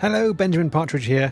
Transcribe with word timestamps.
Hello, 0.00 0.32
Benjamin 0.32 0.70
Partridge 0.70 1.04
here. 1.04 1.30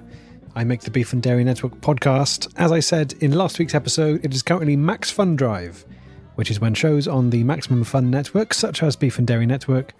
I 0.55 0.63
make 0.63 0.83
the 0.83 0.91
Beef 0.91 1.15
and 1.15 1.23
Dairy 1.23 1.43
Network 1.43 1.81
podcast. 1.81 2.53
As 2.59 2.71
I 2.71 2.81
said 2.81 3.15
in 3.21 3.33
last 3.33 3.59
week's 3.59 3.75
episode, 3.75 4.23
it 4.23 4.35
is 4.35 4.43
currently 4.43 4.77
Max 4.77 5.11
Fun 5.11 5.37
Drive, 5.37 5.87
which 6.35 6.51
is 6.51 6.61
when 6.61 6.75
shows 6.75 7.09
on 7.09 7.31
the 7.31 7.43
Maximum 7.45 7.83
Fun 7.83 8.11
Network, 8.11 8.53
such 8.53 8.83
as 8.83 8.95
Beef 8.95 9.17
and 9.17 9.27
Dairy 9.27 9.47
Network, 9.47 9.95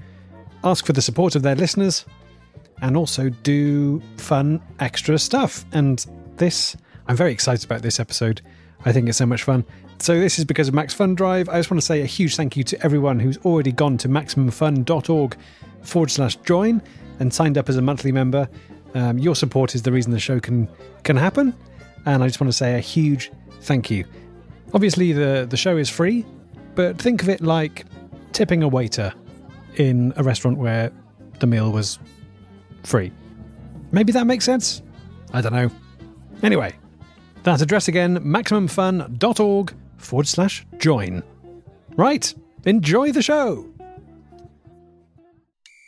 ask 0.65 0.85
for 0.85 0.93
the 0.93 1.01
support 1.01 1.35
of 1.35 1.41
their 1.41 1.55
listeners 1.55 2.05
and 2.83 2.95
also 2.95 3.31
do 3.31 4.03
fun 4.19 4.61
extra 4.81 5.19
stuff. 5.19 5.65
And 5.73 6.05
this, 6.37 6.77
I'm 7.07 7.17
very 7.17 7.33
excited 7.33 7.65
about 7.65 7.81
this 7.81 7.99
episode. 7.99 8.43
I 8.85 8.93
think 8.93 9.09
it's 9.09 9.19
so 9.19 9.27
much 9.27 9.43
fun. 9.43 9.65
So, 10.01 10.19
this 10.19 10.39
is 10.39 10.45
because 10.45 10.69
of 10.69 10.75
Max 10.75 10.95
Fun 10.95 11.15
Drive. 11.15 11.49
I 11.49 11.59
just 11.59 11.71
want 11.71 11.81
to 11.81 11.87
say 11.87 12.03
a 12.03 12.07
huge 12.07 12.37
thank 12.37 12.57
you 12.57 12.63
to 12.65 12.85
everyone 12.85 13.19
who's 13.19 13.37
already 13.39 13.73
gone 13.73 13.99
to 13.99 14.09
maximumfun.org 14.09 15.37
forward 15.83 16.11
slash 16.11 16.37
join 16.37 16.81
and 17.19 17.35
signed 17.35 17.59
up 17.59 17.69
as 17.69 17.77
a 17.77 17.83
monthly 17.83 18.13
member. 18.13 18.49
Um, 18.95 19.19
your 19.19 19.35
support 19.35 19.75
is 19.75 19.83
the 19.83 19.93
reason 19.93 20.13
the 20.13 20.21
show 20.21 20.41
can 20.41 20.69
can 21.03 21.17
happen, 21.17 21.55
and 22.07 22.23
I 22.23 22.27
just 22.27 22.41
want 22.41 22.49
to 22.49 22.57
say 22.57 22.77
a 22.77 22.81
huge 22.81 23.33
thank 23.63 23.91
you. 23.91 24.05
Obviously, 24.73 25.13
the 25.13 25.47
the 25.49 25.57
show 25.57 25.77
is 25.77 25.91
free, 25.91 26.25
but 26.75 26.99
think 26.99 27.23
of 27.23 27.29
it 27.29 27.41
like 27.41 27.85
tipping 28.33 28.63
a 28.63 28.69
waiter 28.69 29.13
in 29.77 30.13
a 30.17 30.23
restaurant 30.23 30.59
where 30.59 30.93
the 31.41 31.47
meal 31.47 31.73
was 31.73 31.99
free. 32.85 33.13
Maybe 33.91 34.13
that 34.13 34.27
makes 34.27 34.45
sense. 34.45 34.83
I 35.33 35.41
don't 35.41 35.53
know. 35.53 35.71
Anyway, 36.43 36.75
that 37.45 37.61
address 37.61 37.89
again: 37.89 38.19
maximumfun.org 38.19 39.75
forward 39.97 40.27
slash 40.27 40.67
join. 40.79 41.23
Right. 41.97 42.33
Enjoy 42.65 43.13
the 43.13 43.23
show. 43.23 43.67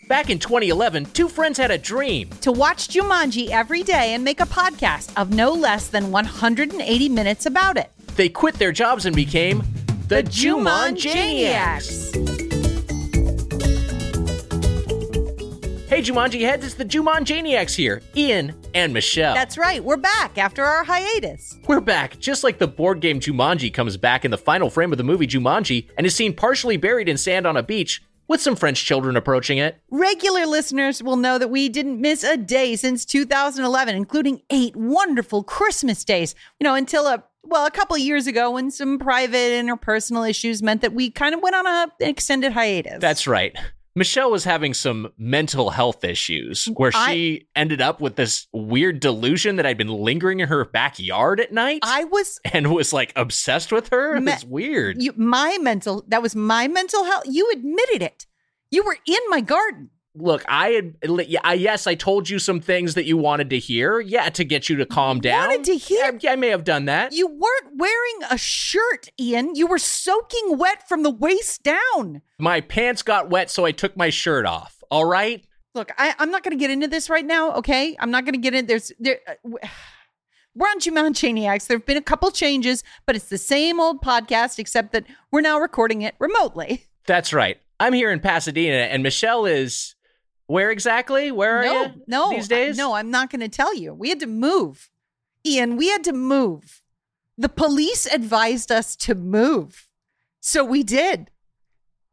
Back 0.08 0.28
in 0.28 0.40
2011, 0.40 1.04
two 1.06 1.28
friends 1.28 1.56
had 1.56 1.70
a 1.70 1.78
dream. 1.78 2.30
to 2.40 2.50
watch 2.50 2.88
Jumanji 2.88 3.50
every 3.50 3.84
day 3.84 4.12
and 4.14 4.24
make 4.24 4.40
a 4.40 4.46
podcast 4.46 5.12
of 5.20 5.32
no 5.32 5.52
less 5.52 5.86
than 5.86 6.10
180 6.10 7.08
minutes 7.08 7.46
about 7.46 7.76
it. 7.76 7.92
They 8.16 8.28
quit 8.28 8.56
their 8.56 8.72
jobs 8.72 9.06
and 9.06 9.14
became 9.14 9.62
the, 10.08 10.24
Jumanjaniacs. 10.24 12.29
Hey, 16.00 16.06
Jumanji 16.06 16.40
heads, 16.40 16.64
it's 16.64 16.76
the 16.76 16.84
Jumanjaniacs 16.86 17.74
here, 17.76 18.00
Ian 18.16 18.54
and 18.72 18.90
Michelle. 18.90 19.34
That's 19.34 19.58
right, 19.58 19.84
we're 19.84 19.98
back 19.98 20.38
after 20.38 20.64
our 20.64 20.82
hiatus. 20.82 21.58
We're 21.68 21.82
back, 21.82 22.18
just 22.18 22.42
like 22.42 22.56
the 22.56 22.66
board 22.66 23.02
game 23.02 23.20
Jumanji 23.20 23.70
comes 23.70 23.98
back 23.98 24.24
in 24.24 24.30
the 24.30 24.38
final 24.38 24.70
frame 24.70 24.92
of 24.92 24.96
the 24.96 25.04
movie 25.04 25.26
Jumanji 25.26 25.88
and 25.98 26.06
is 26.06 26.16
seen 26.16 26.32
partially 26.32 26.78
buried 26.78 27.10
in 27.10 27.18
sand 27.18 27.46
on 27.46 27.58
a 27.58 27.62
beach 27.62 28.02
with 28.28 28.40
some 28.40 28.56
French 28.56 28.82
children 28.82 29.14
approaching 29.14 29.58
it. 29.58 29.78
Regular 29.90 30.46
listeners 30.46 31.02
will 31.02 31.16
know 31.16 31.36
that 31.36 31.50
we 31.50 31.68
didn't 31.68 32.00
miss 32.00 32.24
a 32.24 32.38
day 32.38 32.76
since 32.76 33.04
2011, 33.04 33.94
including 33.94 34.40
eight 34.48 34.74
wonderful 34.74 35.42
Christmas 35.42 36.02
days. 36.02 36.34
You 36.58 36.64
know, 36.64 36.74
until 36.74 37.08
a 37.08 37.24
well, 37.42 37.66
a 37.66 37.70
couple 37.70 37.98
years 37.98 38.26
ago 38.26 38.52
when 38.52 38.70
some 38.70 38.98
private 38.98 39.52
interpersonal 39.52 40.28
issues 40.28 40.62
meant 40.62 40.80
that 40.80 40.94
we 40.94 41.10
kind 41.10 41.34
of 41.34 41.42
went 41.42 41.56
on 41.56 41.66
a, 41.66 41.92
an 42.00 42.08
extended 42.08 42.52
hiatus. 42.52 43.00
That's 43.00 43.26
right. 43.26 43.54
Michelle 43.96 44.30
was 44.30 44.44
having 44.44 44.72
some 44.72 45.12
mental 45.18 45.70
health 45.70 46.04
issues 46.04 46.66
where 46.76 46.92
I- 46.94 47.12
she 47.12 47.48
ended 47.56 47.80
up 47.80 48.00
with 48.00 48.16
this 48.16 48.46
weird 48.52 49.00
delusion 49.00 49.56
that 49.56 49.66
I'd 49.66 49.76
been 49.78 49.88
lingering 49.88 50.40
in 50.40 50.48
her 50.48 50.64
backyard 50.64 51.40
at 51.40 51.52
night 51.52 51.80
I 51.82 52.04
was 52.04 52.38
and 52.52 52.72
was 52.72 52.92
like 52.92 53.12
obsessed 53.16 53.72
with 53.72 53.88
her. 53.88 54.20
Me- 54.20 54.32
was 54.32 54.44
weird. 54.44 55.02
you, 55.02 55.12
my 55.16 55.58
mental 55.60 56.04
that 56.08 56.22
was 56.22 56.36
my 56.36 56.68
mental 56.68 57.04
health. 57.04 57.24
You 57.26 57.50
admitted 57.52 58.02
it. 58.02 58.26
You 58.70 58.84
were 58.84 58.96
in 59.06 59.18
my 59.28 59.40
garden. 59.40 59.90
Look, 60.16 60.44
I 60.48 60.70
had, 60.70 60.96
I, 61.44 61.54
yes, 61.54 61.86
I 61.86 61.94
told 61.94 62.28
you 62.28 62.40
some 62.40 62.60
things 62.60 62.94
that 62.94 63.04
you 63.04 63.16
wanted 63.16 63.50
to 63.50 63.58
hear. 63.58 64.00
Yeah, 64.00 64.28
to 64.30 64.44
get 64.44 64.68
you 64.68 64.76
to 64.76 64.86
calm 64.86 65.20
down. 65.20 65.48
Wanted 65.48 65.64
to 65.64 65.76
hear? 65.76 66.18
Yeah, 66.20 66.32
I 66.32 66.36
may 66.36 66.48
have 66.48 66.64
done 66.64 66.86
that. 66.86 67.12
You 67.12 67.28
weren't 67.28 67.76
wearing 67.76 68.18
a 68.28 68.36
shirt, 68.36 69.08
Ian. 69.20 69.54
You 69.54 69.68
were 69.68 69.78
soaking 69.78 70.58
wet 70.58 70.88
from 70.88 71.04
the 71.04 71.10
waist 71.10 71.62
down. 71.62 72.22
My 72.40 72.60
pants 72.60 73.02
got 73.02 73.30
wet, 73.30 73.50
so 73.50 73.64
I 73.64 73.70
took 73.70 73.96
my 73.96 74.10
shirt 74.10 74.46
off. 74.46 74.82
All 74.90 75.04
right. 75.04 75.44
Look, 75.74 75.92
I, 75.96 76.14
I'm 76.18 76.32
not 76.32 76.42
going 76.42 76.56
to 76.56 76.60
get 76.60 76.70
into 76.70 76.88
this 76.88 77.08
right 77.08 77.24
now. 77.24 77.54
Okay, 77.54 77.96
I'm 78.00 78.10
not 78.10 78.24
going 78.24 78.34
to 78.34 78.40
get 78.40 78.54
in. 78.54 78.66
There's 78.66 78.90
there. 78.98 79.20
Uh, 79.28 79.58
we're 80.56 80.66
on 80.66 80.80
Jumanjaniacs. 80.80 81.68
There 81.68 81.78
have 81.78 81.86
been 81.86 81.96
a 81.96 82.02
couple 82.02 82.30
changes, 82.32 82.82
but 83.06 83.14
it's 83.14 83.28
the 83.28 83.38
same 83.38 83.78
old 83.78 84.02
podcast, 84.02 84.58
except 84.58 84.92
that 84.92 85.04
we're 85.30 85.40
now 85.40 85.60
recording 85.60 86.02
it 86.02 86.16
remotely. 86.18 86.86
That's 87.06 87.32
right. 87.32 87.60
I'm 87.78 87.92
here 87.92 88.10
in 88.10 88.20
Pasadena, 88.20 88.76
and 88.76 89.02
Michelle 89.02 89.46
is 89.46 89.94
where 90.50 90.70
exactly? 90.70 91.30
Where 91.30 91.58
are 91.58 91.64
no, 91.64 91.82
you? 91.82 92.02
no, 92.06 92.30
these 92.30 92.48
days? 92.48 92.76
No, 92.76 92.94
I'm 92.94 93.10
not 93.10 93.30
going 93.30 93.40
to 93.40 93.48
tell 93.48 93.74
you. 93.74 93.94
We 93.94 94.08
had 94.08 94.20
to 94.20 94.26
move, 94.26 94.90
Ian. 95.46 95.76
We 95.76 95.88
had 95.88 96.04
to 96.04 96.12
move. 96.12 96.82
The 97.38 97.48
police 97.48 98.06
advised 98.06 98.70
us 98.72 98.96
to 98.96 99.14
move, 99.14 99.88
so 100.40 100.64
we 100.64 100.82
did. 100.82 101.30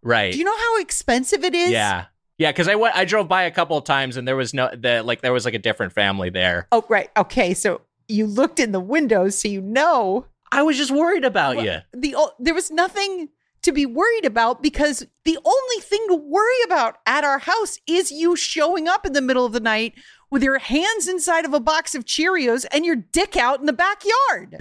Right. 0.04 0.32
Do 0.32 0.40
you 0.40 0.46
know 0.46 0.58
how 0.58 0.80
expensive 0.80 1.44
it 1.44 1.54
is? 1.54 1.72
Yeah. 1.72 2.06
Yeah, 2.38 2.52
because 2.52 2.68
I 2.68 2.76
went, 2.76 2.96
I 2.96 3.04
drove 3.04 3.28
by 3.28 3.44
a 3.44 3.52
couple 3.52 3.78
of 3.78 3.84
times 3.84 4.16
and 4.16 4.28
there 4.28 4.36
was 4.36 4.54
no 4.54 4.70
the 4.72 5.02
like 5.02 5.22
there 5.22 5.34
was 5.34 5.44
like 5.44 5.56
a 5.56 5.60
different 5.60 5.92
family 5.92 6.30
there. 6.30 6.68
Oh, 6.72 6.86
right. 6.88 7.10
Okay. 7.18 7.56
So 7.56 7.82
you 8.08 8.28
looked 8.28 8.60
in 8.60 8.72
the 8.72 8.80
windows, 8.80 9.40
so 9.40 9.48
you 9.48 9.60
know 9.60 10.28
I 10.52 10.62
was 10.62 10.78
just 10.78 10.92
worried 10.92 11.26
about 11.26 11.56
Well, 11.56 11.66
you. 11.66 11.80
the 11.94 12.16
there 12.40 12.54
was 12.54 12.70
nothing 12.70 13.30
to 13.62 13.72
be 13.72 13.86
worried 13.86 14.26
about 14.26 14.62
because 14.62 15.06
the 15.26 15.38
only 15.44 15.82
thing 15.82 16.06
to 16.08 16.16
worry 16.16 16.62
about 16.66 16.98
at 17.06 17.24
our 17.24 17.40
house 17.40 17.80
is 17.88 18.12
you 18.12 18.36
showing 18.36 18.88
up 18.88 19.06
in 19.06 19.14
the 19.14 19.22
middle 19.22 19.46
of 19.46 19.54
the 19.54 19.60
night 19.60 19.94
with 20.30 20.44
your 20.44 20.60
hands 20.60 21.08
inside 21.08 21.46
of 21.46 21.54
a 21.54 21.60
box 21.60 21.96
of 21.96 22.06
Cheerios 22.06 22.66
and 22.72 22.86
your 22.86 22.96
dick 22.96 23.36
out 23.36 23.60
in 23.60 23.66
the 23.66 23.74
backyard. 23.74 24.58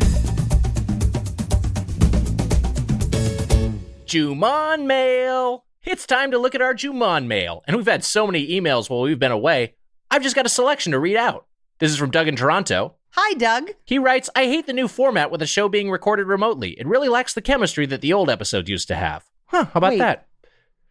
Jumon 4.06 4.86
mail. 4.86 5.64
It's 5.84 6.06
time 6.06 6.30
to 6.30 6.38
look 6.38 6.54
at 6.54 6.62
our 6.62 6.74
Jumon 6.74 7.26
mail. 7.26 7.62
And 7.66 7.76
we've 7.76 7.86
had 7.86 8.04
so 8.04 8.26
many 8.26 8.48
emails 8.48 8.88
while 8.88 9.02
we've 9.02 9.18
been 9.18 9.32
away. 9.32 9.74
I've 10.10 10.22
just 10.22 10.36
got 10.36 10.46
a 10.46 10.48
selection 10.48 10.92
to 10.92 10.98
read 10.98 11.16
out. 11.16 11.46
This 11.78 11.90
is 11.90 11.98
from 11.98 12.10
Doug 12.10 12.28
in 12.28 12.36
Toronto. 12.36 12.94
Hi, 13.16 13.34
Doug. 13.34 13.70
He 13.84 13.98
writes, 13.98 14.28
I 14.36 14.44
hate 14.44 14.66
the 14.66 14.72
new 14.72 14.88
format 14.88 15.30
with 15.30 15.40
the 15.40 15.46
show 15.46 15.68
being 15.68 15.90
recorded 15.90 16.26
remotely. 16.26 16.72
It 16.78 16.86
really 16.86 17.08
lacks 17.08 17.32
the 17.34 17.40
chemistry 17.42 17.86
that 17.86 18.02
the 18.02 18.12
old 18.12 18.28
episode 18.28 18.68
used 18.68 18.88
to 18.88 18.94
have. 18.94 19.24
Huh, 19.46 19.64
how 19.64 19.78
about 19.78 19.92
Wait. 19.92 19.98
that? 19.98 20.26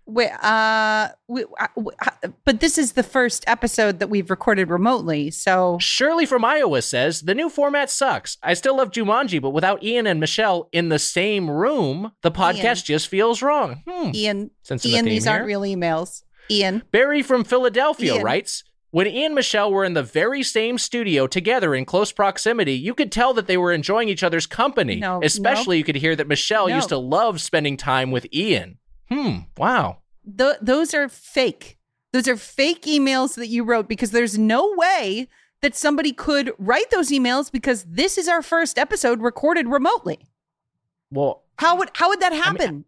Wait, 0.08 0.30
uh, 0.44 1.10
we, 1.28 1.44
uh, 1.44 1.68
w- 1.76 1.98
uh, 2.06 2.28
but 2.44 2.60
this 2.60 2.78
is 2.78 2.94
the 2.94 3.02
first 3.04 3.44
episode 3.48 3.98
that 4.00 4.08
we've 4.08 4.30
recorded 4.30 4.70
remotely, 4.70 5.32
so 5.32 5.78
Shirley 5.80 6.28
from 6.28 6.46
Iowa 6.46 6.84
says, 6.84 7.22
The 7.22 7.34
new 7.34 7.50
format 7.50 7.90
sucks. 7.90 8.38
I 8.44 8.54
still 8.54 8.78
love 8.78 8.92
Jumanji, 8.92 9.42
but 9.42 9.50
without 9.50 9.84
Ian 9.84 10.06
and 10.06 10.20
Michelle 10.20 10.70
in 10.72 10.90
the 10.90 11.00
same 11.00 11.50
room, 11.50 12.12
the 12.22 12.32
podcast 12.32 12.64
Ian. 12.64 12.86
just 12.86 13.08
feels 13.08 13.42
wrong. 13.42 13.82
Hmm. 13.88 14.12
Ian, 14.14 14.52
Sense 14.62 14.86
Ian, 14.86 15.06
theme 15.06 15.14
these 15.14 15.26
aren't 15.26 15.46
real 15.48 15.62
emails. 15.62 16.22
Ian, 16.52 16.84
Barry 16.92 17.24
from 17.24 17.44
Philadelphia 17.44 18.14
Ian. 18.16 18.24
writes 18.24 18.64
When 18.96 19.08
Ian 19.08 19.26
and 19.26 19.36
Michelle 19.36 19.74
were 19.74 19.84
in 19.84 19.92
the 19.94 20.04
very 20.04 20.42
same 20.42 20.78
studio 20.78 21.28
together 21.28 21.76
in 21.76 21.84
close 21.84 22.14
proximity, 22.14 22.72
you 22.76 22.94
could 22.94 23.12
tell 23.12 23.34
that 23.34 23.46
they 23.46 23.58
were 23.58 23.74
enjoying 23.74 24.08
each 24.08 24.24
other's 24.24 24.46
company. 24.48 24.96
No, 25.02 25.20
Especially, 25.22 25.78
you 25.78 25.84
could 25.84 25.98
hear 25.98 26.16
that 26.16 26.30
Michelle 26.30 26.70
No. 26.70 26.76
used 26.78 26.88
to 26.88 26.98
love 26.98 27.42
spending 27.42 27.76
time 27.76 28.10
with 28.12 28.26
Ian. 28.34 28.78
Hmm, 29.12 29.40
wow. 29.58 29.98
th- 30.38 30.56
those 30.62 30.94
are 30.94 31.10
fake. 31.10 31.78
Those 32.14 32.30
are 32.30 32.38
fake 32.38 32.84
emails 32.84 33.36
that 33.36 33.48
you 33.48 33.66
wrote 33.66 33.90
because 33.90 34.12
there's 34.12 34.38
no 34.38 34.74
way 34.78 35.28
that 35.62 35.76
somebody 35.76 36.14
could 36.14 36.54
write 36.58 36.90
those 36.90 37.10
emails 37.10 37.52
because 37.52 37.84
this 37.84 38.18
is 38.18 38.30
our 38.30 38.42
first 38.42 38.80
episode 38.80 39.20
recorded 39.22 39.68
remotely. 39.68 40.20
Well, 41.12 41.44
How 41.58 41.76
would 41.76 41.90
how 41.96 42.08
would 42.08 42.22
that 42.22 42.32
happen, 42.32 42.86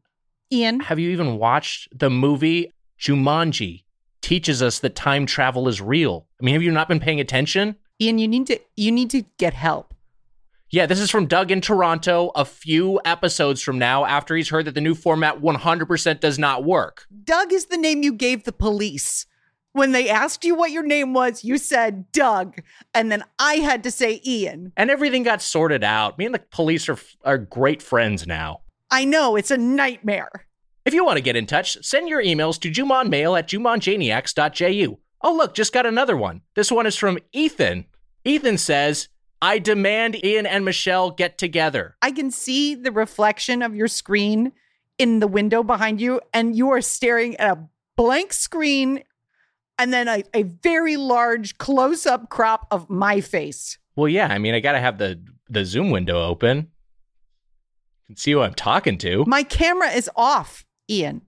Ian? 0.54 0.80
have 0.80 1.00
you 1.00 1.10
even 1.10 1.38
watched 1.38 1.90
the 2.00 2.10
movie 2.10 2.72
Jumanji? 2.98 3.84
Teaches 4.22 4.62
us 4.62 4.80
that 4.80 4.96
time 4.96 5.26
travel 5.26 5.68
is 5.68 5.82
real. 5.82 6.28
I 6.42 6.46
mean, 6.46 6.54
have 6.54 6.64
you 6.64 6.72
not 6.72 6.88
been 6.88 7.00
paying 7.00 7.20
attention? 7.20 7.76
Ian, 8.02 8.20
you 8.20 8.28
need 8.28 8.48
to 8.48 8.60
you 8.76 8.92
need 8.92 9.10
to 9.12 9.24
get 9.38 9.54
help. 9.54 9.94
Yeah, 10.70 10.86
this 10.86 11.00
is 11.00 11.10
from 11.10 11.28
Doug 11.28 11.50
in 11.50 11.62
Toronto 11.62 12.32
a 12.36 12.44
few 12.44 13.00
episodes 13.06 13.62
from 13.62 13.80
now 13.80 14.04
after 14.04 14.36
he's 14.36 14.50
heard 14.50 14.66
that 14.66 14.76
the 14.76 14.82
new 14.82 14.96
format 14.96 15.40
100% 15.40 16.20
does 16.20 16.38
not 16.38 16.66
work. 16.66 17.08
Doug 17.24 17.54
is 17.54 17.68
the 17.68 17.78
name 17.78 18.04
you 18.04 18.12
gave 18.12 18.44
the 18.44 18.52
police. 18.52 19.26
When 19.72 19.94
they 19.94 20.10
asked 20.10 20.44
you 20.44 20.56
what 20.56 20.72
your 20.72 20.84
name 20.84 21.14
was, 21.14 21.46
you 21.46 21.58
said 21.58 22.12
Doug, 22.12 22.62
and 22.94 23.10
then 23.12 23.24
I 23.40 23.56
had 23.56 23.84
to 23.84 23.92
say 23.92 24.20
Ian. 24.26 24.74
And 24.76 24.90
everything 24.90 25.24
got 25.24 25.42
sorted 25.42 25.86
out. 25.86 26.18
Me 26.18 26.26
and 26.26 26.36
the 26.36 26.40
police 26.40 26.90
are, 26.90 26.98
are 27.24 27.38
great 27.38 27.82
friends 27.82 28.28
now. 28.28 28.62
I 28.92 29.06
know 29.06 29.36
it's 29.36 29.52
a 29.52 29.58
nightmare. 29.58 30.47
If 30.88 30.94
you 30.94 31.04
want 31.04 31.18
to 31.18 31.22
get 31.22 31.36
in 31.36 31.46
touch, 31.46 31.78
send 31.84 32.08
your 32.08 32.24
emails 32.24 32.58
to 32.62 32.72
jumonmail 32.72 33.38
at 33.38 33.50
jumonjaniacs.ju. 33.50 34.98
Oh, 35.22 35.36
look, 35.36 35.54
just 35.54 35.74
got 35.74 35.86
another 35.86 36.16
one. 36.16 36.44
This 36.56 36.72
one 36.72 36.86
is 36.86 36.96
from 36.96 37.20
Ethan. 37.34 37.88
Ethan 38.24 38.58
says, 38.58 39.10
I 39.42 39.60
demand 39.60 40.24
Ian 40.24 40.46
and 40.46 40.64
Michelle 40.64 41.12
get 41.12 41.38
together. 41.38 41.98
I 42.02 42.12
can 42.12 42.32
see 42.32 42.74
the 42.74 42.94
reflection 42.94 43.62
of 43.62 43.76
your 43.76 43.90
screen 43.90 44.54
in 44.98 45.20
the 45.20 45.28
window 45.28 45.62
behind 45.62 46.00
you, 46.00 46.22
and 46.34 46.56
you 46.56 46.70
are 46.70 46.80
staring 46.80 47.36
at 47.36 47.58
a 47.58 47.68
blank 47.98 48.32
screen 48.32 49.04
and 49.78 49.92
then 49.92 50.08
a, 50.08 50.24
a 50.34 50.44
very 50.44 50.96
large 50.96 51.58
close 51.58 52.06
up 52.06 52.30
crop 52.30 52.66
of 52.72 52.90
my 52.90 53.20
face. 53.20 53.78
Well, 53.98 54.08
yeah. 54.08 54.28
I 54.28 54.38
mean, 54.38 54.54
I 54.54 54.62
got 54.62 54.72
to 54.72 54.80
have 54.80 55.00
the 55.00 55.22
the 55.50 55.66
Zoom 55.66 55.92
window 55.92 56.24
open. 56.24 56.72
You 58.08 58.14
can 58.14 58.16
see 58.16 58.32
who 58.32 58.40
I'm 58.40 58.54
talking 58.54 58.98
to. 59.00 59.26
My 59.28 59.44
camera 59.44 59.90
is 59.90 60.10
off, 60.16 60.66
Ian. 60.90 61.22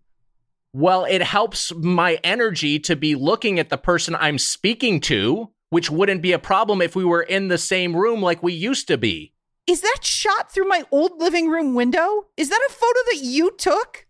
Well, 0.73 1.05
it 1.05 1.21
helps 1.21 1.73
my 1.73 2.19
energy 2.23 2.79
to 2.79 2.95
be 2.95 3.15
looking 3.15 3.59
at 3.59 3.69
the 3.69 3.77
person 3.77 4.15
I'm 4.15 4.37
speaking 4.37 4.99
to, 5.01 5.49
which 5.69 5.89
wouldn't 5.89 6.21
be 6.21 6.31
a 6.31 6.39
problem 6.39 6.81
if 6.81 6.95
we 6.95 7.03
were 7.03 7.23
in 7.23 7.47
the 7.47 7.57
same 7.57 7.95
room 7.95 8.21
like 8.21 8.43
we 8.43 8.53
used 8.53 8.87
to 8.87 8.97
be. 8.97 9.33
Is 9.65 9.81
that 9.81 9.99
shot 10.01 10.51
through 10.51 10.67
my 10.67 10.83
old 10.91 11.19
living 11.19 11.47
room 11.49 11.75
window? 11.75 12.27
Is 12.37 12.49
that 12.49 12.61
a 12.69 12.73
photo 12.73 12.99
that 13.07 13.19
you 13.21 13.51
took? 13.57 14.05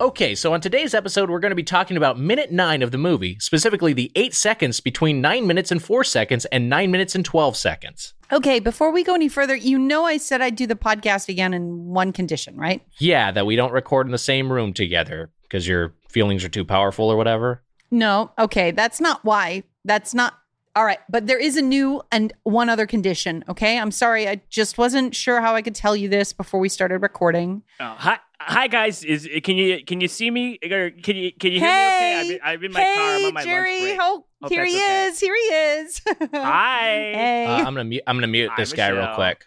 Okay, 0.00 0.36
so 0.36 0.52
on 0.52 0.60
today's 0.60 0.94
episode, 0.94 1.28
we're 1.28 1.40
going 1.40 1.50
to 1.50 1.56
be 1.56 1.64
talking 1.64 1.96
about 1.96 2.20
minute 2.20 2.52
nine 2.52 2.82
of 2.82 2.92
the 2.92 2.98
movie, 2.98 3.36
specifically 3.40 3.92
the 3.92 4.12
eight 4.14 4.32
seconds 4.32 4.78
between 4.78 5.20
nine 5.20 5.44
minutes 5.48 5.72
and 5.72 5.82
four 5.82 6.04
seconds 6.04 6.44
and 6.46 6.68
nine 6.68 6.92
minutes 6.92 7.16
and 7.16 7.24
12 7.24 7.56
seconds. 7.56 8.14
Okay, 8.30 8.60
before 8.60 8.92
we 8.92 9.02
go 9.02 9.16
any 9.16 9.28
further, 9.28 9.56
you 9.56 9.76
know 9.76 10.04
I 10.04 10.18
said 10.18 10.40
I'd 10.40 10.54
do 10.54 10.68
the 10.68 10.76
podcast 10.76 11.28
again 11.28 11.52
in 11.52 11.86
one 11.86 12.12
condition, 12.12 12.56
right? 12.56 12.80
Yeah, 12.98 13.32
that 13.32 13.44
we 13.44 13.56
don't 13.56 13.72
record 13.72 14.06
in 14.06 14.12
the 14.12 14.18
same 14.18 14.52
room 14.52 14.72
together 14.72 15.32
because 15.42 15.66
your 15.66 15.94
feelings 16.08 16.44
are 16.44 16.48
too 16.48 16.64
powerful 16.64 17.10
or 17.10 17.16
whatever. 17.16 17.64
No, 17.90 18.30
okay, 18.38 18.70
that's 18.70 19.00
not 19.00 19.24
why. 19.24 19.64
That's 19.84 20.14
not 20.14 20.34
all 20.76 20.84
right, 20.84 20.98
but 21.08 21.26
there 21.26 21.38
is 21.38 21.56
a 21.56 21.62
new 21.62 22.02
and 22.12 22.32
one 22.44 22.68
other 22.68 22.86
condition. 22.86 23.44
Okay, 23.48 23.78
I'm 23.78 23.90
sorry, 23.90 24.28
I 24.28 24.40
just 24.48 24.78
wasn't 24.78 25.14
sure 25.14 25.40
how 25.40 25.54
I 25.54 25.62
could 25.62 25.74
tell 25.74 25.96
you 25.96 26.08
this 26.08 26.32
before 26.32 26.60
we 26.60 26.68
started 26.68 26.98
recording. 26.98 27.62
Oh, 27.80 27.94
hi, 27.98 28.18
hi 28.40 28.68
guys. 28.68 29.04
Is 29.04 29.28
can 29.42 29.56
you 29.56 29.84
can 29.84 30.00
you 30.00 30.08
see 30.08 30.30
me 30.30 30.58
or 30.70 30.90
can 30.90 31.16
you 31.16 31.32
can 31.32 31.52
you 31.52 31.60
hear 31.60 31.68
hey, 31.68 32.22
me? 32.22 32.34
Okay, 32.34 32.40
I'm, 32.42 32.58
I'm 32.58 32.64
in 32.64 32.72
my 32.72 32.80
hey, 32.80 32.94
car. 32.94 33.04
I'm 33.16 33.24
on 33.26 33.34
my 33.34 33.44
Jerry. 33.44 33.80
lunch 33.80 33.96
break. 33.96 34.00
Oh, 34.00 34.24
here 34.48 34.64
he 34.64 34.76
okay. 34.76 35.06
is. 35.06 35.20
Here 35.20 35.34
he 35.34 35.40
is. 35.40 36.02
Hi. 36.34 36.88
Hey. 36.90 37.46
Uh, 37.46 37.56
I'm 37.56 37.64
gonna 37.74 37.84
mute. 37.84 38.02
I'm 38.06 38.16
gonna 38.16 38.26
mute 38.26 38.50
Hi, 38.50 38.62
this 38.62 38.72
guy 38.72 38.88
real 38.88 39.14
quick. 39.14 39.46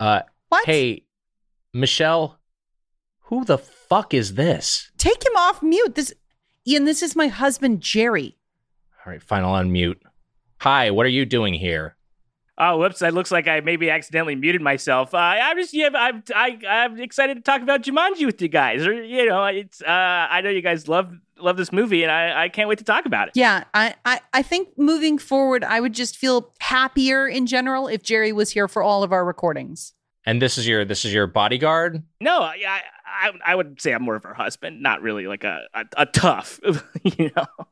Uh, 0.00 0.22
what? 0.48 0.64
hey, 0.66 1.04
Michelle, 1.72 2.38
who 3.22 3.44
the 3.44 3.58
fuck 3.58 4.14
is 4.14 4.34
this? 4.34 4.90
take 4.96 5.24
him 5.24 5.36
off 5.36 5.62
mute. 5.62 5.94
This, 5.94 6.12
Ian. 6.66 6.84
This 6.84 7.02
is 7.02 7.14
my 7.14 7.28
husband, 7.28 7.80
Jerry. 7.80 8.37
All 9.08 9.12
right, 9.12 9.22
final 9.22 9.54
I'll 9.54 9.64
unmute. 9.64 9.96
Hi, 10.58 10.90
what 10.90 11.06
are 11.06 11.08
you 11.08 11.24
doing 11.24 11.54
here? 11.54 11.96
Oh, 12.58 12.76
whoops! 12.76 13.00
It 13.00 13.14
looks 13.14 13.30
like 13.30 13.48
I 13.48 13.60
maybe 13.60 13.88
accidentally 13.88 14.34
muted 14.34 14.60
myself. 14.60 15.14
Uh, 15.14 15.16
I'm 15.16 15.56
just 15.56 15.72
yeah, 15.72 15.88
I'm 15.94 16.22
I, 16.36 16.58
I'm 16.68 17.00
excited 17.00 17.38
to 17.38 17.40
talk 17.40 17.62
about 17.62 17.82
Jumanji 17.82 18.26
with 18.26 18.42
you 18.42 18.48
guys. 18.48 18.86
Or 18.86 18.92
you 18.92 19.24
know, 19.24 19.46
it's 19.46 19.80
uh, 19.80 19.86
I 19.88 20.42
know 20.42 20.50
you 20.50 20.60
guys 20.60 20.88
love 20.88 21.10
love 21.38 21.56
this 21.56 21.72
movie, 21.72 22.02
and 22.02 22.12
I, 22.12 22.44
I 22.44 22.48
can't 22.50 22.68
wait 22.68 22.76
to 22.80 22.84
talk 22.84 23.06
about 23.06 23.28
it. 23.28 23.32
Yeah, 23.34 23.64
I, 23.72 23.94
I, 24.04 24.20
I 24.34 24.42
think 24.42 24.76
moving 24.76 25.16
forward, 25.16 25.64
I 25.64 25.80
would 25.80 25.94
just 25.94 26.18
feel 26.18 26.52
happier 26.60 27.26
in 27.26 27.46
general 27.46 27.88
if 27.88 28.02
Jerry 28.02 28.32
was 28.32 28.50
here 28.50 28.68
for 28.68 28.82
all 28.82 29.02
of 29.02 29.10
our 29.10 29.24
recordings. 29.24 29.94
And 30.26 30.42
this 30.42 30.58
is 30.58 30.68
your 30.68 30.84
this 30.84 31.06
is 31.06 31.14
your 31.14 31.26
bodyguard. 31.26 32.02
No, 32.20 32.42
I, 32.42 32.82
I 33.08 33.30
I 33.44 33.54
would 33.54 33.80
say 33.80 33.92
I'm 33.92 34.02
more 34.02 34.16
of 34.16 34.24
her 34.24 34.34
husband, 34.34 34.82
not 34.82 35.02
really 35.02 35.26
like 35.26 35.44
a 35.44 35.62
a, 35.74 35.84
a 35.96 36.06
tough. 36.06 36.60
you 37.02 37.30
know, 37.36 37.42
uh, 37.42 37.66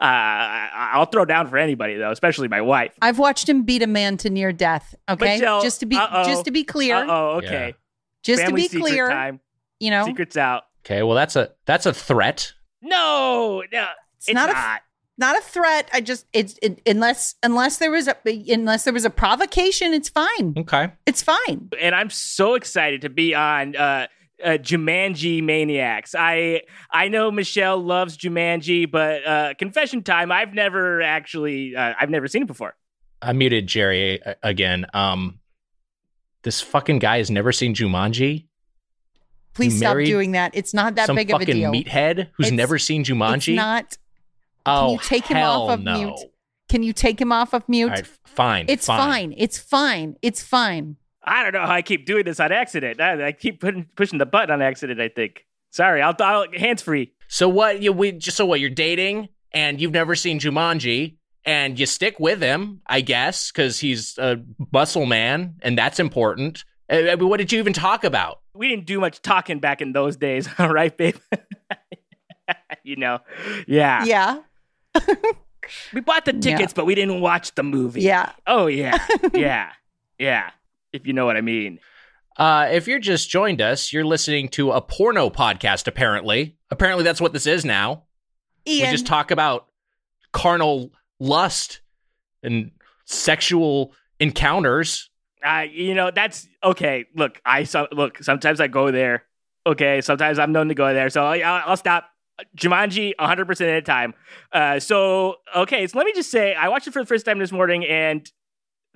I, 0.00 0.90
I'll 0.94 1.06
throw 1.06 1.24
down 1.24 1.48
for 1.48 1.58
anybody 1.58 1.96
though, 1.96 2.10
especially 2.10 2.48
my 2.48 2.60
wife. 2.60 2.94
I've 3.02 3.18
watched 3.18 3.48
him 3.48 3.62
beat 3.62 3.82
a 3.82 3.86
man 3.86 4.16
to 4.18 4.30
near 4.30 4.52
death. 4.52 4.94
Okay, 5.08 5.36
Michelle, 5.36 5.62
just 5.62 5.80
to 5.80 5.86
be 5.86 5.96
uh-oh. 5.96 6.24
just 6.24 6.44
to 6.46 6.50
be 6.50 6.64
clear, 6.64 7.04
oh, 7.08 7.36
okay. 7.36 7.74
just 8.22 8.42
Family 8.42 8.68
to 8.68 8.74
be 8.74 8.80
clear, 8.80 9.08
time. 9.08 9.40
you 9.80 9.90
know, 9.90 10.04
Secrets 10.04 10.36
out. 10.36 10.64
Okay, 10.84 11.02
well 11.02 11.14
that's 11.14 11.36
a 11.36 11.52
that's 11.66 11.86
a 11.86 11.92
threat. 11.92 12.52
No, 12.80 13.62
no, 13.72 13.88
it's, 14.16 14.28
it's, 14.28 14.34
not, 14.34 14.48
not. 14.50 14.56
a 14.56 14.80
not 15.18 15.36
a 15.36 15.40
threat. 15.40 15.88
I 15.92 16.00
just 16.00 16.26
it's 16.32 16.58
it, 16.62 16.80
unless 16.86 17.34
unless 17.42 17.78
there 17.78 17.90
was 17.90 18.08
a 18.08 18.16
unless 18.24 18.84
there 18.84 18.92
was 18.92 19.04
a 19.04 19.10
provocation, 19.10 19.92
it's 19.92 20.08
fine. 20.08 20.54
Okay. 20.56 20.92
It's 21.06 21.22
fine. 21.22 21.68
and 21.78 21.94
I'm 21.94 22.08
so 22.08 22.54
excited 22.54 23.02
to 23.02 23.10
be 23.10 23.34
on 23.34 23.74
uh, 23.76 24.06
uh, 24.44 24.50
Jumanji 24.50 25.42
Maniacs. 25.42 26.14
I 26.16 26.62
I 26.90 27.08
know 27.08 27.30
Michelle 27.30 27.78
loves 27.82 28.16
Jumanji, 28.16 28.90
but 28.90 29.26
uh, 29.26 29.54
confession 29.58 30.02
time, 30.02 30.30
I've 30.32 30.54
never 30.54 31.02
actually 31.02 31.74
uh, 31.76 31.94
I've 32.00 32.10
never 32.10 32.28
seen 32.28 32.42
it 32.42 32.46
before. 32.48 32.74
I 33.20 33.32
muted 33.32 33.66
Jerry 33.66 34.20
again. 34.42 34.86
Um, 34.94 35.40
this 36.42 36.60
fucking 36.60 37.00
guy 37.00 37.18
has 37.18 37.30
never 37.30 37.50
seen 37.52 37.74
Jumanji. 37.74 38.46
Please 39.54 39.72
You 39.74 39.78
stop 39.80 39.96
doing 40.04 40.32
that. 40.32 40.52
It's 40.54 40.72
not 40.72 40.94
that 40.94 41.08
big 41.14 41.30
of 41.32 41.40
a 41.40 41.44
deal. 41.44 41.72
fucking 41.72 41.82
deal. 41.82 41.92
meathead 41.92 42.28
who's 42.36 42.46
It's- 42.46 42.56
never 42.56 42.78
seen 42.78 43.00
It's 43.00 43.10
Jumanji. 43.10 43.56
not. 43.56 43.96
oh, 44.64 44.82
can 44.86 44.92
you 44.92 44.98
take 45.00 45.26
him 45.26 45.36
off 45.38 45.70
of 45.70 45.80
no. 45.82 45.98
mute? 45.98 46.20
Can 46.68 46.82
you 46.84 46.92
take 46.92 47.20
him 47.20 47.32
off 47.32 47.54
of 47.54 47.68
mute? 47.68 47.86
All 47.88 47.94
right, 47.96 48.06
fine. 48.24 48.66
it's 48.68 48.86
fine. 48.86 49.34
It's 49.36 49.58
fine. 49.58 50.16
It's 50.22 50.42
fine. 50.42 50.96
I 51.28 51.42
don't 51.42 51.52
know 51.52 51.66
how 51.66 51.72
I 51.72 51.82
keep 51.82 52.06
doing 52.06 52.24
this 52.24 52.40
on 52.40 52.50
accident. 52.52 53.00
I, 53.00 53.28
I 53.28 53.32
keep 53.32 53.60
putting, 53.60 53.86
pushing 53.96 54.18
the 54.18 54.26
button 54.26 54.50
on 54.50 54.62
accident. 54.62 55.00
I 55.00 55.08
think. 55.08 55.44
Sorry, 55.70 56.00
I'll, 56.02 56.14
I'll 56.20 56.46
hands 56.52 56.82
free. 56.82 57.12
So 57.28 57.48
what? 57.48 57.82
You 57.82 57.92
we 57.92 58.12
just 58.12 58.36
so 58.36 58.46
what? 58.46 58.60
You're 58.60 58.70
dating 58.70 59.28
and 59.52 59.80
you've 59.80 59.92
never 59.92 60.14
seen 60.14 60.40
Jumanji, 60.40 61.16
and 61.44 61.78
you 61.78 61.86
stick 61.86 62.18
with 62.20 62.40
him, 62.42 62.80
I 62.86 63.00
guess, 63.00 63.50
because 63.52 63.78
he's 63.80 64.16
a 64.18 64.38
muscle 64.72 65.06
man, 65.06 65.56
and 65.62 65.76
that's 65.78 65.98
important. 66.00 66.64
Uh, 66.90 66.96
I 67.10 67.16
mean, 67.16 67.28
what 67.28 67.36
did 67.38 67.52
you 67.52 67.58
even 67.58 67.72
talk 67.72 68.04
about? 68.04 68.40
We 68.54 68.68
didn't 68.68 68.86
do 68.86 68.98
much 69.00 69.22
talking 69.22 69.58
back 69.58 69.80
in 69.82 69.92
those 69.92 70.16
days, 70.16 70.48
all 70.58 70.72
right, 70.72 70.94
babe. 70.96 71.16
you 72.82 72.96
know, 72.96 73.20
yeah. 73.66 74.04
Yeah. 74.04 74.38
We 75.92 76.00
bought 76.00 76.24
the 76.24 76.32
Yeah. 76.34 76.40
tickets, 76.40 76.72
but 76.72 76.86
we 76.86 76.94
didn't 76.94 77.20
watch 77.20 77.54
the 77.54 77.62
movie. 77.62 78.00
Yeah. 78.00 78.32
Oh 78.46 78.68
yeah, 78.68 79.04
yeah, 79.34 79.70
yeah. 80.18 80.50
If 80.92 81.06
you 81.06 81.12
know 81.12 81.26
what 81.26 81.36
I 81.36 81.40
mean. 81.40 81.78
Uh, 82.36 82.68
if 82.70 82.86
you're 82.86 83.00
just 83.00 83.28
joined 83.28 83.60
us, 83.60 83.92
you're 83.92 84.04
listening 84.04 84.48
to 84.50 84.70
a 84.70 84.80
porno 84.80 85.28
podcast. 85.28 85.88
Apparently, 85.88 86.56
apparently 86.70 87.02
that's 87.02 87.20
what 87.20 87.32
this 87.32 87.46
is 87.46 87.64
now. 87.64 88.04
Ian. 88.66 88.86
We 88.86 88.92
just 88.92 89.06
talk 89.06 89.30
about 89.30 89.66
carnal 90.32 90.92
lust 91.18 91.80
and 92.42 92.70
sexual 93.06 93.92
encounters. 94.20 95.10
Uh, 95.44 95.66
you 95.70 95.94
know 95.94 96.10
that's 96.10 96.48
okay. 96.62 97.06
Look, 97.14 97.40
I 97.44 97.64
so, 97.64 97.88
look. 97.92 98.22
Sometimes 98.22 98.60
I 98.60 98.68
go 98.68 98.90
there. 98.90 99.24
Okay, 99.66 100.00
sometimes 100.00 100.38
I'm 100.38 100.52
known 100.52 100.68
to 100.68 100.74
go 100.74 100.92
there. 100.94 101.10
So 101.10 101.24
I, 101.24 101.38
I'll, 101.38 101.70
I'll 101.70 101.76
stop. 101.76 102.08
Jumanji 102.56 103.14
100 103.18 103.46
percent 103.46 103.70
of 103.70 103.74
the 103.76 103.82
time. 103.82 104.14
Uh, 104.52 104.78
so 104.78 105.36
okay, 105.56 105.86
so 105.88 105.98
let 105.98 106.04
me 106.04 106.12
just 106.14 106.30
say 106.30 106.54
I 106.54 106.68
watched 106.68 106.86
it 106.86 106.92
for 106.92 107.02
the 107.02 107.06
first 107.06 107.26
time 107.26 107.40
this 107.40 107.50
morning, 107.50 107.84
and 107.84 108.30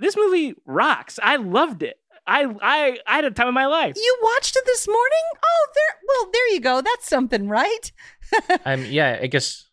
this 0.02 0.16
movie 0.16 0.54
rocks. 0.66 1.18
I 1.22 1.36
loved 1.36 1.82
it. 1.82 1.96
I 2.26 2.44
I 2.62 2.98
I 3.06 3.14
had 3.16 3.24
a 3.24 3.30
time 3.30 3.48
of 3.48 3.54
my 3.54 3.66
life. 3.66 3.94
you 3.96 4.18
watched 4.22 4.54
it 4.56 4.64
this 4.66 4.86
morning? 4.86 5.24
Oh, 5.44 5.66
there. 5.74 5.98
Well, 6.06 6.30
there 6.32 6.48
you 6.50 6.60
go. 6.60 6.80
That's 6.80 7.08
something, 7.08 7.48
right? 7.48 7.92
Um, 8.64 8.86
yeah, 8.86 9.18
I 9.20 9.26
guess, 9.26 9.68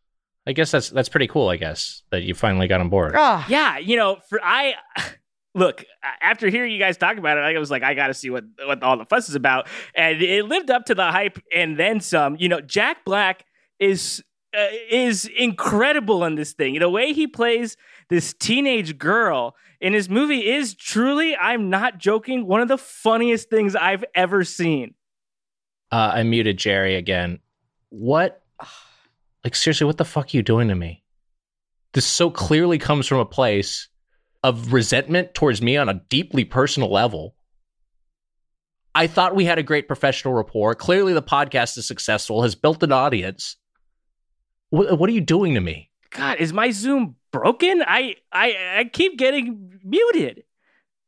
I 0.45 0.51
guess 0.51 0.71
that's 0.71 0.89
that's 0.89 1.07
pretty 1.07 1.27
cool. 1.27 1.47
I 1.47 1.55
guess 1.55 2.03
that 2.11 2.23
you 2.23 2.33
finally 2.33 2.67
got 2.67 2.81
on 2.81 2.89
board. 2.89 3.13
Oh, 3.15 3.45
Yeah, 3.47 3.77
you 3.77 3.95
know, 3.95 4.17
for 4.27 4.41
I 4.43 4.73
look 5.55 5.85
after 6.21 6.49
hearing 6.49 6.71
you 6.73 6.79
guys 6.79 6.97
talk 6.97 7.17
about 7.17 7.37
it, 7.37 7.41
I 7.41 7.57
was 7.57 7.71
like, 7.71 7.83
I 7.83 7.93
got 7.93 8.07
to 8.07 8.13
see 8.13 8.29
what 8.29 8.43
what 8.65 8.83
all 8.83 8.97
the 8.97 9.05
fuss 9.05 9.29
is 9.29 9.35
about, 9.35 9.67
and 9.95 10.21
it 10.21 10.43
lived 10.45 10.69
up 10.69 10.85
to 10.87 10.95
the 10.95 11.05
hype 11.05 11.39
and 11.55 11.77
then 11.79 12.01
some. 12.01 12.35
You 12.37 12.49
know, 12.49 12.59
Jack 12.59 13.05
Black 13.05 13.45
is 13.79 14.21
uh, 14.53 14.67
is 14.89 15.25
incredible 15.37 16.25
in 16.25 16.35
this 16.35 16.51
thing. 16.53 16.77
The 16.79 16.89
way 16.89 17.13
he 17.13 17.27
plays 17.27 17.77
this 18.09 18.33
teenage 18.33 18.97
girl 18.97 19.55
in 19.81 19.93
his 19.93 20.09
movie 20.09 20.49
is 20.49 20.75
truly, 20.75 21.35
I'm 21.35 21.69
not 21.69 21.97
joking, 21.97 22.45
one 22.45 22.61
of 22.61 22.67
the 22.67 22.77
funniest 22.77 23.49
things 23.49 23.75
I've 23.75 24.03
ever 24.13 24.43
seen. 24.43 24.93
Uh, 25.91 26.11
I 26.15 26.23
muted 26.23 26.57
Jerry 26.57 26.95
again. 26.95 27.39
What? 27.89 28.43
Like 29.43 29.55
seriously, 29.55 29.85
what 29.85 29.97
the 29.97 30.05
fuck 30.05 30.27
are 30.27 30.37
you 30.37 30.43
doing 30.43 30.67
to 30.67 30.75
me? 30.75 31.03
This 31.93 32.05
so 32.05 32.29
clearly 32.29 32.77
comes 32.77 33.07
from 33.07 33.19
a 33.19 33.25
place 33.25 33.87
of 34.43 34.73
resentment 34.73 35.33
towards 35.33 35.61
me 35.61 35.77
on 35.77 35.89
a 35.89 36.01
deeply 36.09 36.45
personal 36.45 36.91
level. 36.91 37.35
I 38.93 39.07
thought 39.07 39.35
we 39.35 39.45
had 39.45 39.59
a 39.59 39.63
great 39.63 39.87
professional 39.87 40.33
rapport. 40.33 40.75
Clearly, 40.75 41.13
the 41.13 41.21
podcast 41.21 41.77
is 41.77 41.87
successful, 41.87 42.43
has 42.43 42.55
built 42.55 42.83
an 42.83 42.91
audience. 42.91 43.55
What, 44.69 44.99
what 44.99 45.09
are 45.09 45.13
you 45.13 45.21
doing 45.21 45.53
to 45.55 45.61
me? 45.61 45.88
God, 46.11 46.37
is 46.39 46.51
my 46.53 46.71
Zoom 46.71 47.15
broken? 47.31 47.83
I 47.85 48.15
I 48.31 48.55
I 48.79 48.83
keep 48.91 49.17
getting 49.17 49.79
muted. 49.83 50.43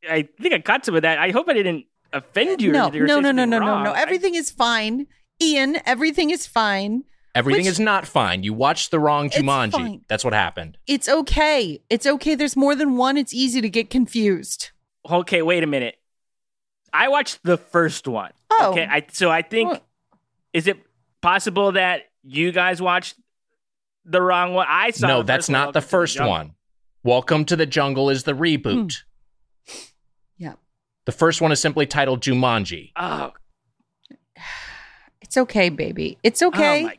I 0.08 0.28
think 0.40 0.54
I 0.54 0.60
caught 0.60 0.84
some 0.84 0.94
of 0.94 1.02
that. 1.02 1.18
I 1.18 1.30
hope 1.30 1.48
I 1.48 1.54
didn't 1.54 1.86
offend 2.12 2.60
you. 2.60 2.70
or 2.70 2.72
no, 2.72 2.88
no, 2.90 2.98
no, 2.98 3.32
no, 3.32 3.44
no, 3.44 3.44
no, 3.44 3.58
wrong. 3.60 3.84
no. 3.84 3.92
I- 3.92 4.00
Everything 4.00 4.34
is 4.34 4.50
fine. 4.50 5.06
Ian, 5.40 5.78
everything 5.86 6.30
is 6.30 6.46
fine. 6.46 7.04
Everything 7.34 7.62
Which- 7.62 7.70
is 7.72 7.80
not 7.80 8.06
fine. 8.06 8.42
You 8.42 8.52
watched 8.52 8.90
the 8.90 9.00
wrong 9.00 9.26
It's 9.26 9.36
Jumanji. 9.38 9.72
fine. 9.72 10.04
That's 10.08 10.22
what 10.24 10.34
happened. 10.34 10.76
It's 10.86 11.08
okay. 11.08 11.80
It's 11.88 12.06
okay. 12.06 12.34
There's 12.34 12.56
more 12.56 12.74
than 12.74 12.96
one. 12.96 13.16
It's 13.16 13.32
easy 13.32 13.60
to 13.60 13.68
get 13.70 13.88
confused. 13.90 14.70
okay, 15.10 15.40
wait 15.42 15.62
a 15.64 15.66
minute. 15.66 15.96
I 16.92 17.08
watched 17.08 17.40
the 17.42 17.56
first 17.56 18.06
one. 18.06 18.32
Oh. 18.50 18.70
Okay, 18.72 18.86
I 18.88 19.06
so 19.10 19.30
I 19.30 19.40
think 19.42 19.70
What? 19.70 19.84
is 20.52 20.66
it 20.66 20.76
possible 21.22 21.72
that 21.72 22.02
you 22.22 22.52
guys 22.52 22.82
watched 22.82 23.14
the 24.04 24.20
wrong 24.22 24.54
one. 24.54 24.66
I 24.68 24.90
saw. 24.90 25.06
no, 25.08 25.18
the 25.18 25.24
that's 25.24 25.48
not 25.48 25.72
the 25.72 25.80
first 25.80 26.16
Jungle. 26.16 26.30
one. 26.30 26.52
Welcome 27.04 27.44
to 27.46 27.56
the 27.56 27.66
Jungle 27.66 28.10
is 28.10 28.24
the 28.24 28.32
reboot. 28.32 29.02
Hmm. 29.68 29.76
Yeah. 30.38 30.54
The 31.04 31.12
first 31.12 31.40
one 31.40 31.52
is 31.52 31.60
simply 31.60 31.86
titled 31.86 32.20
Jumanji. 32.22 32.92
Oh, 32.96 33.32
It's 35.20 35.36
okay, 35.36 35.68
baby. 35.68 36.18
It's 36.22 36.42
oh 36.42 36.48
okay. 36.48 36.80
Oh 36.82 36.86
my 36.88 36.98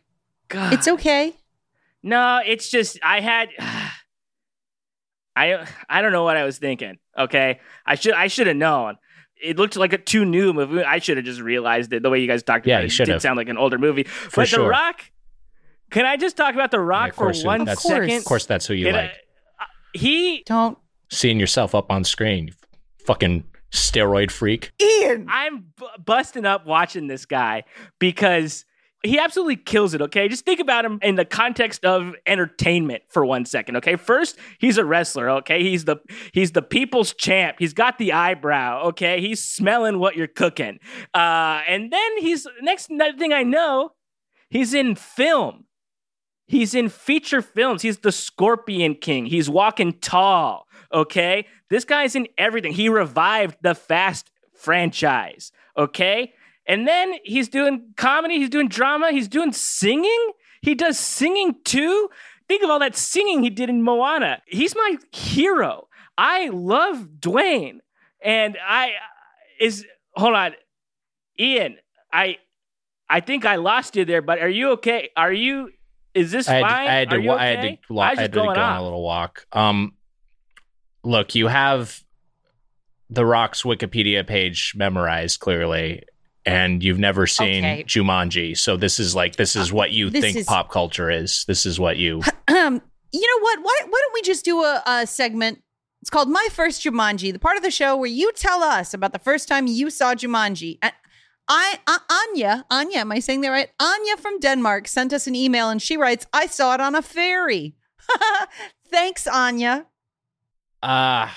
god. 0.49 0.73
it's 0.73 0.87
okay. 0.87 1.33
No, 2.01 2.41
it's 2.45 2.69
just 2.69 2.99
I 3.03 3.21
had 3.21 3.49
I 5.35 5.65
I 5.89 6.01
don't 6.01 6.11
know 6.11 6.23
what 6.23 6.37
I 6.37 6.43
was 6.43 6.57
thinking. 6.57 6.97
Okay. 7.17 7.59
I 7.85 7.95
should 7.95 8.13
I 8.13 8.27
should 8.27 8.47
have 8.47 8.55
known. 8.57 8.97
It 9.41 9.57
looked 9.57 9.75
like 9.75 9.91
a 9.93 9.97
too 9.97 10.25
new 10.25 10.53
movie. 10.53 10.83
I 10.83 10.99
should 10.99 11.17
have 11.17 11.25
just 11.25 11.41
realized 11.41 11.91
it 11.91 12.01
the 12.03 12.09
way 12.09 12.19
you 12.19 12.27
guys 12.27 12.43
talked 12.43 12.65
Yeah, 12.67 12.75
about 12.75 12.81
you 12.81 12.85
it. 12.85 12.87
It 12.87 12.91
should 12.91 13.05
did 13.05 13.13
have. 13.13 13.21
sound 13.21 13.37
like 13.37 13.49
an 13.49 13.57
older 13.57 13.77
movie. 13.77 14.03
but 14.25 14.33
The 14.35 14.45
sure. 14.45 14.69
Rock 14.69 15.01
Can 15.93 16.05
I 16.05 16.17
just 16.17 16.35
talk 16.35 16.53
about 16.53 16.71
The 16.71 16.79
Rock 16.79 17.11
of 17.11 17.15
for 17.15 17.23
course 17.25 17.41
it- 17.41 17.45
one 17.47 17.65
that's- 17.65 17.83
second? 17.83 18.17
Of 18.17 18.25
course, 18.25 18.45
that's 18.45 18.67
who 18.67 18.73
you 18.73 18.87
It, 18.87 18.95
uh, 18.95 18.97
like. 18.97 19.11
he 19.93 20.43
Don't. 20.45 20.77
Seeing 21.09 21.39
yourself 21.39 21.73
up 21.75 21.91
on 21.91 22.03
screen, 22.03 22.47
you 22.47 22.53
fucking 23.05 23.43
steroid 23.71 24.31
freak. 24.31 24.71
Ian. 24.81 25.27
I'm 25.29 25.65
b- 25.77 25.85
busting 26.03 26.45
up 26.45 26.65
watching 26.65 27.07
this 27.07 27.25
guy 27.25 27.63
because 27.99 28.65
he 29.03 29.19
absolutely 29.19 29.57
kills 29.57 29.93
it. 29.93 30.01
Okay, 30.01 30.27
just 30.27 30.45
think 30.45 30.59
about 30.59 30.85
him 30.85 30.97
in 31.03 31.15
the 31.15 31.25
context 31.25 31.83
of 31.85 32.13
entertainment 32.25 33.03
for 33.09 33.25
one 33.25 33.45
second. 33.45 33.75
Okay, 33.77 33.95
first 33.95 34.37
he's 34.59 34.77
a 34.77 34.85
wrestler. 34.85 35.29
Okay, 35.29 35.61
he's 35.61 35.85
the 35.85 35.97
he's 36.33 36.53
the 36.53 36.61
people's 36.61 37.13
champ. 37.13 37.57
He's 37.59 37.73
got 37.73 37.97
the 37.99 38.13
eyebrow. 38.13 38.83
Okay, 38.89 39.19
he's 39.21 39.43
smelling 39.43 39.99
what 39.99 40.15
you're 40.15 40.27
cooking. 40.27 40.79
Uh, 41.13 41.61
and 41.67 41.91
then 41.91 42.17
he's 42.19 42.47
next 42.61 42.87
thing 42.87 43.33
I 43.33 43.43
know, 43.43 43.91
he's 44.49 44.73
in 44.73 44.95
film. 44.95 45.65
He's 46.45 46.75
in 46.75 46.89
feature 46.89 47.41
films. 47.41 47.81
He's 47.81 47.99
the 47.99 48.11
Scorpion 48.11 48.95
King. 48.95 49.25
He's 49.25 49.49
walking 49.49 49.93
tall. 49.93 50.67
Okay. 50.91 51.47
This 51.69 51.85
guy's 51.85 52.15
in 52.15 52.27
everything. 52.37 52.73
He 52.73 52.89
revived 52.89 53.57
the 53.61 53.75
Fast 53.75 54.29
franchise. 54.53 55.51
Okay. 55.77 56.33
And 56.65 56.87
then 56.87 57.15
he's 57.23 57.49
doing 57.49 57.93
comedy. 57.97 58.37
He's 58.37 58.49
doing 58.49 58.67
drama. 58.67 59.11
He's 59.11 59.27
doing 59.27 59.51
singing. 59.51 60.31
He 60.61 60.75
does 60.75 60.97
singing 60.97 61.55
too. 61.63 62.09
Think 62.47 62.63
of 62.63 62.69
all 62.69 62.79
that 62.79 62.95
singing 62.95 63.43
he 63.43 63.49
did 63.49 63.69
in 63.69 63.81
Moana. 63.81 64.41
He's 64.45 64.75
my 64.75 64.97
hero. 65.11 65.87
I 66.17 66.49
love 66.49 67.07
Dwayne. 67.19 67.79
And 68.23 68.57
I 68.65 68.89
uh, 68.89 68.91
is 69.59 69.85
hold 70.15 70.35
on. 70.35 70.53
Ian, 71.39 71.77
I 72.11 72.37
I 73.09 73.19
think 73.19 73.45
I 73.45 73.57
lost 73.57 73.95
you 73.95 74.05
there, 74.05 74.21
but 74.21 74.39
are 74.39 74.49
you 74.49 74.71
okay? 74.71 75.09
Are 75.17 75.33
you 75.33 75.71
is 76.13 76.31
this 76.31 76.47
I 76.47 76.53
had, 76.55 76.61
fine? 76.61 76.87
I 76.87 76.93
had 76.93 77.09
to, 77.09 77.15
Are 77.15 77.19
you 77.19 77.29
wa- 77.29 77.35
I 77.35 77.45
had 77.47 77.59
okay? 77.59 77.79
to, 77.87 77.93
wa- 77.93 78.03
I 78.03 78.05
I 78.05 78.09
had 78.09 78.17
just 78.17 78.31
to 78.33 78.39
go 78.39 78.49
on 78.49 78.57
off. 78.57 78.79
a 78.79 78.83
little 78.83 79.03
walk. 79.03 79.45
Um, 79.51 79.93
look, 81.03 81.35
you 81.35 81.47
have 81.47 82.01
the 83.09 83.25
Rock's 83.25 83.63
Wikipedia 83.63 84.25
page 84.25 84.73
memorized 84.75 85.39
clearly, 85.39 86.03
and 86.45 86.83
you've 86.83 86.99
never 86.99 87.27
seen 87.27 87.63
Okay. 87.63 87.83
Jumanji. 87.85 88.57
So 88.57 88.75
this 88.77 88.99
is 88.99 89.15
like 89.15 89.35
this 89.35 89.55
is 89.55 89.71
what 89.71 89.91
you 89.91 90.09
This 90.09 90.21
think 90.21 90.37
is- 90.37 90.45
pop 90.45 90.69
culture 90.71 91.09
is. 91.09 91.45
This 91.47 91.65
is 91.65 91.79
what 91.79 91.97
you. 91.97 92.21
Um, 92.47 92.81
you 93.11 93.21
know 93.21 93.43
what? 93.43 93.59
Why, 93.59 93.79
why 93.87 93.99
don't 94.01 94.13
we 94.13 94.21
just 94.21 94.43
do 94.45 94.63
a, 94.63 94.81
a 94.85 95.07
segment? 95.07 95.61
It's 96.01 96.09
called 96.09 96.27
My 96.29 96.45
First 96.51 96.83
Jumanji, 96.83 97.31
the 97.31 97.39
part 97.39 97.55
of 97.55 97.63
the 97.63 97.71
show 97.71 97.95
where 97.95 98.09
you 98.09 98.31
tell 98.33 98.61
us 98.63 98.93
about 98.93 99.13
the 99.13 99.19
first 99.19 99.47
time 99.47 99.67
you 99.67 99.89
saw 99.89 100.13
Jumanji. 100.15 100.77
And 100.81 100.91
I, 101.47 101.79
uh, 101.87 101.99
Anya, 102.09 102.65
Anya, 102.71 102.99
am 102.99 103.11
I 103.11 103.19
saying 103.19 103.41
that 103.41 103.49
right? 103.49 103.69
Anya 103.79 104.17
from 104.17 104.39
Denmark 104.39 104.87
sent 104.87 105.13
us 105.13 105.27
an 105.27 105.35
email 105.35 105.69
and 105.69 105.81
she 105.81 105.97
writes, 105.97 106.25
I 106.31 106.47
saw 106.47 106.73
it 106.73 106.81
on 106.81 106.95
a 106.95 107.01
ferry. 107.01 107.75
Thanks, 108.89 109.27
Anya. 109.27 109.85
Uh 110.81 111.29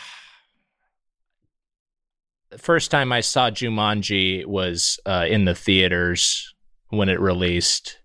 the 2.56 2.58
first 2.58 2.90
time 2.90 3.12
I 3.12 3.20
saw 3.20 3.50
Jumanji 3.50 4.46
was 4.46 4.98
uh, 5.04 5.26
in 5.28 5.44
the 5.44 5.54
theaters 5.54 6.54
when 6.88 7.10
it 7.10 7.20
released. 7.20 7.98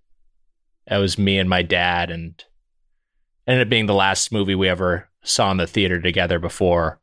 It 0.89 0.97
was 0.97 1.17
me 1.17 1.39
and 1.39 1.49
my 1.49 1.61
dad, 1.61 2.11
and 2.11 2.43
ended 3.47 3.67
up 3.67 3.69
being 3.69 3.85
the 3.85 3.93
last 3.93 4.31
movie 4.31 4.55
we 4.55 4.67
ever 4.67 5.09
saw 5.23 5.51
in 5.51 5.57
the 5.57 5.67
theater 5.67 6.01
together 6.01 6.37
before 6.37 6.99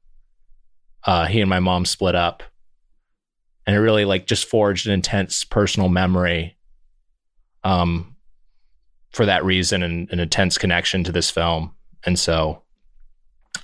uh, 1.05 1.25
he 1.25 1.41
and 1.41 1.49
my 1.49 1.61
mom 1.61 1.87
split 1.87 2.15
up. 2.15 2.43
And 3.69 3.77
it 3.77 3.81
really 3.81 4.07
like 4.07 4.27
just 4.27 4.47
forged 4.47 4.87
an 4.87 4.95
intense 4.95 5.45
personal 5.45 5.91
memory 5.91 6.57
um, 7.63 8.17
for 9.11 9.27
that 9.27 9.45
reason 9.45 9.83
and 9.83 10.11
an 10.11 10.21
intense 10.21 10.57
connection 10.57 11.05
to 11.05 11.13
this 11.13 11.31
film. 11.31 11.75
And 12.03 12.19
so 12.19 12.63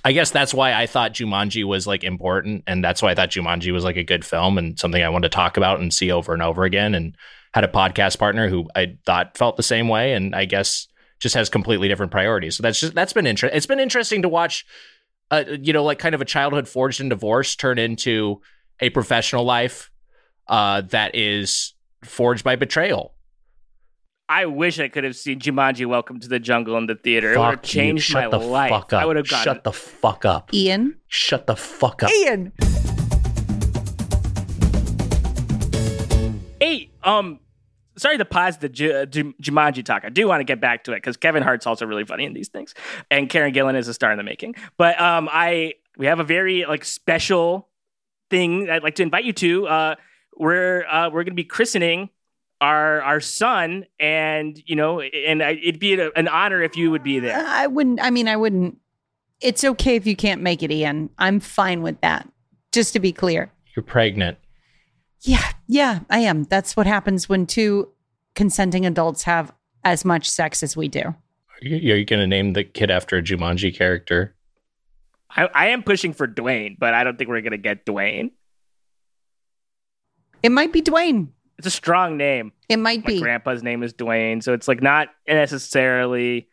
I 0.03 0.11
guess 0.11 0.29
that's 0.29 0.53
why 0.53 0.73
I 0.73 0.85
thought 0.85 1.15
Jumanji 1.15 1.63
was 1.63 1.87
like 1.87 2.03
important, 2.03 2.65
and 2.67 2.83
that's 2.83 3.01
why 3.01 3.09
I 3.09 3.15
thought 3.15 3.31
Jumanji 3.31 3.73
was 3.73 3.83
like 3.83 3.97
a 3.97 4.03
good 4.03 4.23
film 4.23 4.59
and 4.59 4.77
something 4.77 5.01
I 5.01 5.09
wanted 5.09 5.31
to 5.31 5.35
talk 5.35 5.57
about 5.57 5.79
and 5.79 5.91
see 5.91 6.11
over 6.11 6.33
and 6.33 6.43
over 6.43 6.65
again. 6.65 6.93
And 6.93 7.17
had 7.55 7.63
a 7.63 7.67
podcast 7.67 8.19
partner 8.19 8.47
who 8.47 8.69
I 8.75 8.97
thought 9.07 9.35
felt 9.35 9.57
the 9.57 9.63
same 9.63 9.87
way, 9.87 10.13
and 10.13 10.35
I 10.35 10.45
guess 10.45 10.87
just 11.19 11.33
has 11.33 11.49
completely 11.49 11.87
different 11.87 12.11
priorities. 12.11 12.57
So 12.57 12.61
that's 12.61 12.79
just 12.79 12.93
that's 12.93 13.13
been 13.13 13.25
interesting. 13.25 13.57
It's 13.57 13.65
been 13.65 13.79
interesting 13.79 14.21
to 14.21 14.29
watch, 14.29 14.67
uh, 15.31 15.45
you 15.59 15.73
know, 15.73 15.83
like 15.83 15.97
kind 15.97 16.13
of 16.13 16.21
a 16.21 16.25
childhood 16.25 16.67
forged 16.67 17.01
in 17.01 17.09
divorce 17.09 17.55
turn 17.55 17.79
into 17.79 18.41
a 18.79 18.91
professional 18.91 19.45
life 19.45 19.89
uh, 20.47 20.81
that 20.81 21.15
is 21.15 21.73
forged 22.03 22.43
by 22.43 22.55
betrayal. 22.55 23.13
I 24.27 24.47
wish 24.47 24.79
I 24.79 24.87
could 24.87 25.03
have 25.03 25.15
seen 25.15 25.39
Jumanji 25.39 25.85
Welcome 25.85 26.19
to 26.19 26.27
the 26.27 26.39
Jungle 26.39 26.77
in 26.77 26.87
the 26.87 26.95
theater. 26.95 27.33
it 27.33 27.37
would 27.37 27.45
have 27.45 27.61
changed 27.61 28.05
Shut 28.05 28.31
my 28.31 28.37
the 28.37 28.43
life. 28.43 28.71
fuck 28.71 28.91
up. 28.93 29.01
I 29.03 29.05
would 29.05 29.17
have 29.17 29.27
gotten 29.29 29.43
Shut 29.43 29.63
the 29.63 29.71
fuck 29.71 30.25
up. 30.25 30.51
Ian. 30.53 30.95
Shut 31.07 31.45
the 31.45 31.55
fuck 31.55 32.01
up. 32.01 32.09
Ian. 32.11 32.51
Hey, 36.59 36.89
um, 37.03 37.39
sorry 37.97 38.17
to 38.17 38.25
pause 38.25 38.57
the 38.57 38.69
Ju- 38.69 39.05
Ju- 39.05 39.33
Jumanji 39.41 39.83
talk. 39.85 40.03
I 40.05 40.09
do 40.09 40.27
want 40.27 40.39
to 40.39 40.43
get 40.45 40.59
back 40.59 40.85
to 40.85 40.93
it 40.93 40.97
because 40.97 41.17
Kevin 41.17 41.43
Hart's 41.43 41.67
also 41.67 41.85
really 41.85 42.05
funny 42.05 42.25
in 42.25 42.33
these 42.33 42.47
things, 42.47 42.73
and 43.11 43.29
Karen 43.29 43.53
Gillan 43.53 43.75
is 43.75 43.87
a 43.87 43.93
star 43.93 44.11
in 44.11 44.17
the 44.17 44.23
making. 44.23 44.55
But 44.77 44.99
um, 44.99 45.29
I 45.31 45.73
we 45.97 46.07
have 46.07 46.19
a 46.19 46.23
very 46.23 46.65
like 46.65 46.83
special 46.85 47.69
thing 48.31 48.69
I'd 48.69 48.81
like 48.83 48.95
to 48.95 49.03
invite 49.03 49.25
you 49.25 49.33
to. 49.33 49.67
Uh, 49.67 49.95
we're 50.37 50.85
uh, 50.85 51.09
we're 51.09 51.23
going 51.23 51.33
to 51.33 51.33
be 51.33 51.43
christening 51.43 52.09
our 52.61 53.01
our 53.01 53.19
son, 53.19 53.85
and 53.99 54.61
you 54.65 54.75
know, 54.75 55.01
and 55.01 55.43
I, 55.43 55.51
it'd 55.51 55.79
be 55.79 55.99
a- 55.99 56.11
an 56.11 56.27
honor 56.27 56.61
if 56.61 56.75
you 56.75 56.91
would 56.91 57.03
be 57.03 57.19
there. 57.19 57.37
I 57.45 57.67
wouldn't, 57.67 57.99
I 58.01 58.09
mean, 58.09 58.27
I 58.27 58.35
wouldn't. 58.37 58.77
It's 59.41 59.63
okay 59.63 59.95
if 59.95 60.07
you 60.07 60.15
can't 60.15 60.41
make 60.41 60.63
it, 60.63 60.71
Ian. 60.71 61.09
I'm 61.17 61.39
fine 61.39 61.81
with 61.81 61.99
that. 62.01 62.29
Just 62.71 62.93
to 62.93 62.99
be 62.99 63.11
clear. 63.11 63.51
You're 63.75 63.83
pregnant. 63.83 64.37
Yeah, 65.21 65.51
yeah, 65.67 65.99
I 66.09 66.19
am. 66.19 66.43
That's 66.43 66.77
what 66.77 66.87
happens 66.87 67.27
when 67.27 67.45
two 67.45 67.89
consenting 68.35 68.85
adults 68.85 69.23
have 69.23 69.53
as 69.83 70.05
much 70.05 70.29
sex 70.29 70.63
as 70.63 70.77
we 70.77 70.87
do. 70.87 71.01
Are 71.01 71.15
you, 71.61 71.93
are 71.93 71.97
you 71.97 72.05
going 72.05 72.19
to 72.21 72.27
name 72.27 72.53
the 72.53 72.63
kid 72.63 72.91
after 72.91 73.17
a 73.17 73.21
Jumanji 73.21 73.75
character? 73.75 74.35
I, 75.29 75.49
I 75.53 75.67
am 75.67 75.83
pushing 75.83 76.13
for 76.13 76.27
Dwayne, 76.27 76.77
but 76.79 76.93
I 76.93 77.03
don't 77.03 77.17
think 77.17 77.29
we're 77.29 77.41
going 77.41 77.51
to 77.51 77.57
get 77.57 77.85
Dwayne. 77.85 78.31
It 80.45 80.49
might 80.51 80.71
be 80.71 80.81
Dwayne. 80.81 81.29
It's 81.57 81.67
a 81.67 81.71
strong 81.71 82.17
name. 82.17 82.51
It 82.69 82.77
might 82.77 83.03
my 83.03 83.07
be. 83.13 83.19
grandpa's 83.21 83.63
name 83.63 83.81
is 83.81 83.93
Dwayne, 83.93 84.43
so 84.43 84.53
it's 84.53 84.67
like 84.67 84.81
not 84.81 85.07
necessarily 85.27 86.47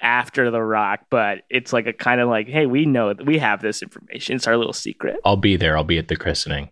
after 0.00 0.50
the 0.50 0.62
rock, 0.62 1.00
but 1.10 1.38
it's 1.50 1.72
like 1.72 1.86
a 1.86 1.92
kind 1.92 2.20
of 2.20 2.28
like, 2.28 2.46
hey, 2.48 2.66
we 2.66 2.86
know 2.86 3.14
we 3.24 3.38
have 3.38 3.60
this 3.60 3.82
information. 3.82 4.36
It's 4.36 4.46
our 4.46 4.56
little 4.56 4.72
secret. 4.72 5.16
I'll 5.24 5.36
be 5.36 5.56
there. 5.56 5.76
I'll 5.76 5.84
be 5.84 5.98
at 5.98 6.08
the 6.08 6.16
christening. 6.16 6.70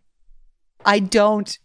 I 0.85 1.01
don't 1.01 1.59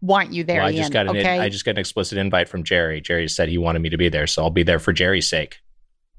want 0.00 0.32
you 0.32 0.44
there, 0.44 0.58
Well, 0.58 0.68
I 0.68 0.70
Ian. 0.70 0.76
just 0.78 0.92
got 0.92 1.08
an 1.08 1.16
okay. 1.16 1.40
I 1.40 1.48
just 1.48 1.64
got 1.64 1.72
an 1.72 1.78
explicit 1.78 2.18
invite 2.18 2.48
from 2.48 2.62
Jerry. 2.62 3.00
Jerry 3.00 3.26
said 3.28 3.48
he 3.48 3.58
wanted 3.58 3.80
me 3.82 3.88
to 3.88 3.96
be 3.96 4.08
there, 4.08 4.26
so 4.28 4.42
I'll 4.44 4.50
be 4.50 4.62
there 4.62 4.78
for 4.78 4.92
Jerry's 4.92 5.28
sake. 5.28 5.58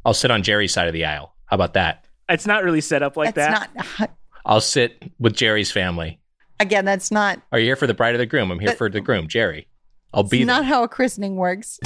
I'll 0.04 0.14
sit 0.14 0.32
on 0.32 0.44
Jerry's 0.44 0.74
side 0.74 0.88
of 0.88 0.94
the 0.94 1.06
aisle. 1.06 1.34
How 1.46 1.56
about 1.56 1.74
that? 1.76 2.04
It's 2.28 2.46
not 2.46 2.64
really 2.64 2.82
set 2.82 3.02
up 3.04 3.16
like 3.16 3.36
that. 3.36 3.70
that's 3.74 4.00
not. 4.00 4.12
I'll 4.46 4.62
sit 4.62 5.02
with 5.20 5.36
Jerry's 5.36 5.72
family. 5.72 6.20
Again, 6.60 6.84
that's 6.86 7.10
not. 7.12 7.42
Are 7.51 7.60
you 7.60 7.66
here 7.66 7.75
for 7.75 7.88
the 7.88 7.94
bride 7.94 8.16
of 8.16 8.20
the 8.20 8.25
groom? 8.25 8.51
I'm 8.51 8.60
here 8.60 8.70
But- 8.70 8.78
for 8.78 8.89
the 8.89 9.01
groom, 9.01 9.28
Jerry. 9.28 9.68
I'll 10.13 10.24
be 10.24 10.44
not 10.44 10.62
there. 10.62 10.70
how 10.70 10.84
a 10.84 10.88
christening 10.88 11.36
works. 11.36 11.80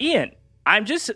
Ian, 0.00 0.30
I'm 0.64 0.84
just 0.84 1.10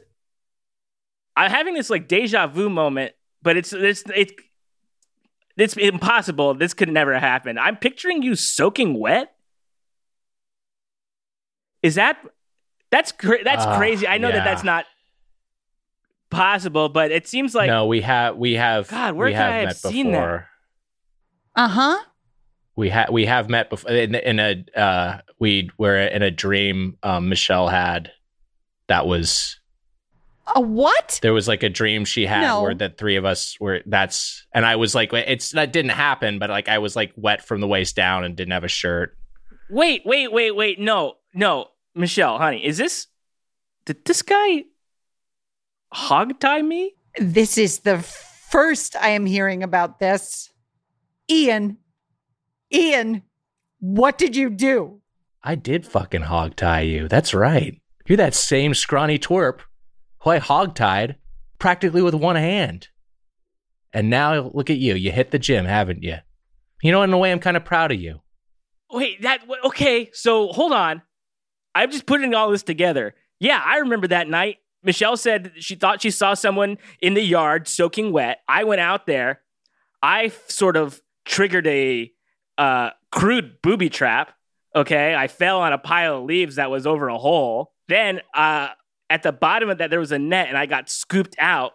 I'm 1.37 1.51
having 1.51 1.75
this 1.75 1.89
like 1.91 2.09
deja 2.09 2.47
vu 2.49 2.69
moment, 2.69 3.13
but 3.43 3.57
it's 3.57 3.73
it's 3.73 4.03
it's 4.15 4.33
it's 5.57 5.77
impossible. 5.77 6.55
This 6.55 6.75
could 6.75 6.89
never 6.89 7.17
happen. 7.19 7.59
I'm 7.59 7.77
picturing 7.77 8.23
you 8.23 8.35
soaking 8.35 8.99
wet. 8.99 9.33
Is 11.83 11.95
that 11.95 12.19
that's 12.91 13.13
cra- 13.13 13.45
that's 13.45 13.65
Ah, 13.65 13.77
crazy? 13.79 14.09
I 14.09 14.19
know 14.19 14.29
yeah. 14.29 14.37
that 14.37 14.45
that's 14.45 14.65
not 14.65 14.87
possible, 16.31 16.89
but 16.89 17.11
it 17.11 17.27
seems 17.27 17.55
like 17.55 17.67
no, 17.69 17.87
we 17.87 18.01
have 18.03 18.37
we 18.37 18.55
have 18.55 18.89
God, 18.89 19.15
where 19.15 19.27
we 19.27 19.33
could 19.33 19.37
have 19.39 19.53
I 19.53 19.57
have 19.57 19.65
met 19.67 19.77
seen 19.77 20.13
that? 20.13 20.19
before. 20.19 20.47
Uh 21.57 21.69
huh. 21.69 21.99
we 22.77 22.89
have 22.91 23.11
we 23.11 23.27
have 23.27 23.49
met 23.49 23.69
before 23.71 23.91
in, 23.91 24.15
in 24.15 24.39
a 24.39 24.65
uh, 24.79 25.19
we 25.39 25.71
were 25.79 25.97
in 25.99 26.23
a 26.23 26.31
dream 26.31 26.97
um, 27.03 27.29
Michelle 27.29 27.69
had 27.69 28.13
that 28.87 29.07
was 29.07 29.59
A 30.55 30.61
what? 30.61 31.19
there 31.23 31.33
was 31.35 31.49
like 31.49 31.63
a 31.63 31.69
dream 31.69 32.05
she 32.05 32.27
had 32.27 32.43
No. 32.43 32.63
where 32.63 32.75
the 32.75 32.89
three 32.89 33.17
of 33.17 33.25
us 33.25 33.57
were 33.61 33.81
that's 33.87 34.47
and 34.55 34.65
I 34.65 34.77
was 34.77 34.95
like 34.95 35.13
it's 35.13 35.51
that 35.51 35.73
didn't 35.73 35.91
happen 35.93 36.39
but 36.39 36.51
like 36.51 36.69
I 36.69 36.79
was 36.79 36.95
like 36.97 37.13
wet 37.17 37.45
from 37.45 37.61
the 37.61 37.67
waist 37.69 37.97
down 37.97 38.25
and 38.25 38.37
didn't 38.37 38.53
have 38.53 38.65
a 38.65 38.69
shirt. 38.69 39.17
Wait, 39.69 40.03
wait, 40.05 40.33
wait, 40.33 40.51
wait. 40.53 40.81
No, 40.81 41.15
no, 41.35 41.67
Michelle, 41.95 42.39
honey, 42.39 42.65
is 42.65 42.77
this? 42.79 43.07
Did 43.85 44.05
this 44.05 44.23
guy 44.23 44.65
hog 45.93 46.39
tie 46.41 46.63
me? 46.63 46.95
This 47.19 47.59
is 47.59 47.81
the 47.81 47.99
first 47.99 48.97
I 48.97 49.11
am 49.11 49.27
hearing 49.27 49.63
about 49.63 49.99
this. 49.99 50.51
Ian, 51.29 51.79
Ian, 52.73 53.23
what 53.79 54.19
did 54.19 54.37
you 54.37 54.51
do? 54.51 55.01
I 55.43 55.55
did 55.55 55.87
fucking 55.87 56.23
hog 56.23 56.57
tie 56.57 56.83
you. 56.83 57.09
That's 57.09 57.33
right. 57.33 57.81
You're 58.07 58.17
that 58.17 58.35
same 58.35 58.75
scrawny 58.75 59.19
twerp 59.19 59.61
who 60.21 60.31
I 60.31 60.39
hog 60.39 60.75
tied 60.75 61.17
practically 61.59 62.03
with 62.03 62.15
one 62.15 62.37
hand. 62.37 62.89
And 63.93 64.11
now 64.11 64.51
look 64.53 64.71
at 64.71 64.79
you. 64.79 64.95
You 64.95 65.11
hit 65.11 65.31
the 65.31 65.39
gym, 65.39 65.65
haven't 65.65 66.03
you? 66.03 66.17
You 66.83 66.93
know, 66.93 67.03
in 67.03 67.13
a 67.13 67.19
way, 67.19 67.33
I'm 67.33 67.41
kind 67.41 67.57
of 67.57 67.65
proud 67.65 67.93
of 67.93 68.01
you. 68.01 68.21
Wait, 68.91 69.23
that 69.23 69.41
okay? 69.65 70.11
So 70.13 70.49
hold 70.49 70.73
on. 70.73 71.03
I'm 71.75 71.91
just 71.91 72.07
putting 72.07 72.35
all 72.35 72.51
this 72.51 72.63
together. 72.63 73.15
Yeah, 73.39 73.63
I 73.65 73.79
remember 73.79 74.09
that 74.09 74.29
night. 74.29 74.59
Michelle 74.83 75.17
said 75.17 75.53
she 75.57 75.75
thought 75.75 76.03
she 76.03 76.11
saw 76.11 76.35
someone 76.35 76.79
in 77.01 77.15
the 77.15 77.23
yard 77.23 77.69
soaking 77.69 78.13
wet. 78.13 78.41
I 78.49 78.65
went 78.65 78.81
out 78.81 79.07
there. 79.07 79.41
I 80.03 80.33
sort 80.49 80.77
of 80.77 81.01
triggered 81.25 81.67
a 81.67 82.11
uh, 82.57 82.91
crude 83.13 83.61
booby 83.63 83.91
trap. 83.91 84.33
Okay, 84.75 85.15
I 85.15 85.29
fell 85.29 85.61
on 85.61 85.73
a 85.73 85.79
pile 85.79 86.19
of 86.19 86.25
leaves 86.25 86.57
that 86.57 86.71
was 86.71 86.87
over 86.87 87.09
a 87.09 87.19
hole. 87.19 87.73
Then 87.89 88.21
uh, 88.35 88.69
at 89.11 89.23
the 89.23 89.33
bottom 89.33 89.69
of 89.69 89.79
that 89.79 89.91
there 89.91 90.01
was 90.01 90.13
a 90.13 90.19
net, 90.19 90.49
and 90.49 90.57
I 90.57 90.67
got 90.67 90.89
scooped 90.89 91.35
out. 91.39 91.73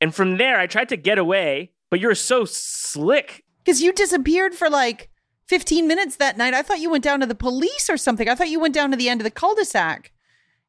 And 0.00 0.14
from 0.14 0.36
there, 0.36 0.58
I 0.58 0.66
tried 0.66 0.88
to 0.90 0.96
get 0.96 1.18
away, 1.18 1.72
but 1.90 2.00
you're 2.00 2.14
so 2.14 2.44
slick 2.44 3.44
Because 3.64 3.82
you 3.82 3.92
disappeared 3.92 4.54
for 4.54 4.68
like 4.68 5.10
15 5.46 5.86
minutes 5.86 6.16
that 6.16 6.36
night. 6.36 6.54
I 6.54 6.62
thought 6.62 6.80
you 6.80 6.90
went 6.90 7.04
down 7.04 7.20
to 7.20 7.26
the 7.26 7.34
police 7.34 7.88
or 7.88 7.96
something. 7.96 8.28
I 8.28 8.34
thought 8.34 8.50
you 8.50 8.60
went 8.60 8.74
down 8.74 8.90
to 8.90 8.96
the 8.96 9.08
end 9.08 9.20
of 9.20 9.24
the 9.24 9.30
cul 9.30 9.54
de 9.54 9.64
sac. 9.64 10.12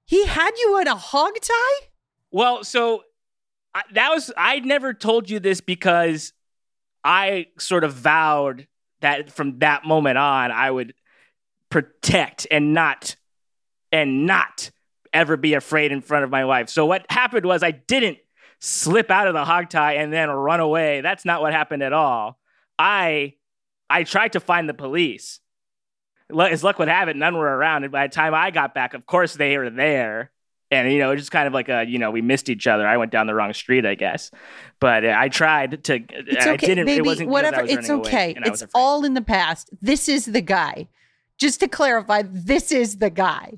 He 0.09 0.25
had 0.25 0.57
you 0.57 0.79
in 0.79 0.87
a 0.87 0.95
hog 0.95 1.35
tie? 1.39 1.87
Well, 2.31 2.63
so 2.63 3.03
I, 3.75 3.83
that 3.93 4.09
was 4.09 4.31
I 4.35 4.59
never 4.59 4.91
told 4.91 5.29
you 5.29 5.39
this 5.39 5.61
because 5.61 6.33
I 7.03 7.45
sort 7.59 7.83
of 7.83 7.93
vowed 7.93 8.65
that 9.01 9.31
from 9.31 9.59
that 9.59 9.85
moment 9.85 10.17
on 10.17 10.51
I 10.51 10.71
would 10.71 10.95
protect 11.69 12.47
and 12.49 12.73
not 12.73 13.17
and 13.91 14.25
not 14.25 14.71
ever 15.13 15.37
be 15.37 15.53
afraid 15.53 15.91
in 15.91 16.01
front 16.01 16.23
of 16.23 16.31
my 16.31 16.43
wife. 16.43 16.69
So 16.69 16.87
what 16.87 17.05
happened 17.11 17.45
was 17.45 17.61
I 17.61 17.69
didn't 17.69 18.17
slip 18.57 19.11
out 19.11 19.27
of 19.27 19.35
the 19.35 19.45
hog 19.45 19.69
tie 19.69 19.93
and 19.93 20.11
then 20.11 20.31
run 20.31 20.59
away. 20.59 21.01
That's 21.01 21.23
not 21.23 21.39
what 21.39 21.53
happened 21.53 21.83
at 21.83 21.93
all. 21.93 22.39
I 22.79 23.35
I 23.91 24.05
tried 24.05 24.33
to 24.33 24.39
find 24.39 24.67
the 24.67 24.73
police. 24.73 25.39
Lu- 26.29 26.45
As 26.45 26.63
luck 26.63 26.79
would 26.79 26.87
have 26.87 27.07
it, 27.09 27.15
none 27.15 27.35
were 27.37 27.45
around. 27.57 27.83
And 27.83 27.91
by 27.91 28.07
the 28.07 28.13
time 28.13 28.33
I 28.33 28.51
got 28.51 28.73
back, 28.73 28.93
of 28.93 29.05
course 29.05 29.33
they 29.35 29.57
were 29.57 29.69
there 29.69 30.31
and 30.71 30.91
you 30.93 30.99
know 30.99 31.15
just 31.15 31.31
kind 31.31 31.47
of 31.47 31.53
like 31.53 31.67
a 31.67 31.83
you 31.87 31.97
know 31.97 32.11
we 32.11 32.21
missed 32.21 32.47
each 32.47 32.67
other 32.67 32.85
i 32.87 32.95
went 32.95 33.11
down 33.11 33.25
the 33.25 33.33
wrong 33.33 33.51
street 33.53 33.87
i 33.87 33.95
guess 33.95 34.29
but 34.79 35.03
uh, 35.03 35.15
i 35.17 35.27
tried 35.27 35.83
to 35.83 35.95
It's 35.95 36.45
i 36.45 36.51
okay, 36.51 36.67
didn't 36.67 36.85
baby. 36.85 36.97
it 36.99 37.05
wasn't 37.07 37.27
'cause 37.29 37.31
I 37.31 37.41
whatever. 37.41 37.61
was 37.63 37.71
It's 37.71 37.89
running 37.89 38.05
away 38.05 38.07
okay. 38.35 38.35
It's 38.45 38.63
all 38.75 39.03
in 39.03 39.15
the 39.15 39.21
past. 39.23 39.71
This 39.81 40.07
is 40.07 40.25
the 40.25 40.41
guy. 40.41 40.87
Just 41.39 41.59
to 41.61 41.67
clarify, 41.67 42.21
this 42.23 42.71
is 42.71 42.97
the 42.99 43.09
guy. 43.09 43.53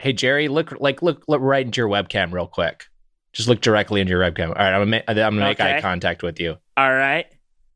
Hey, 0.00 0.12
Jerry, 0.12 0.48
look 0.48 0.72
like 0.80 1.00
look, 1.00 1.22
look 1.28 1.40
right 1.42 1.64
into 1.64 1.80
your 1.80 1.88
webcam 1.88 2.32
real 2.32 2.48
quick. 2.48 2.86
Just 3.32 3.48
look 3.48 3.60
directly 3.60 4.00
into 4.00 4.10
your 4.10 4.22
webcam. 4.22 4.48
All 4.48 4.54
right, 4.54 4.74
I'm 4.74 4.90
gonna, 4.90 5.02
I'm 5.06 5.14
gonna 5.14 5.36
make 5.36 5.60
Okay. 5.60 5.76
eye 5.76 5.80
contact 5.80 6.24
with 6.24 6.40
you. 6.40 6.56
all 6.76 6.92
right 6.92 7.26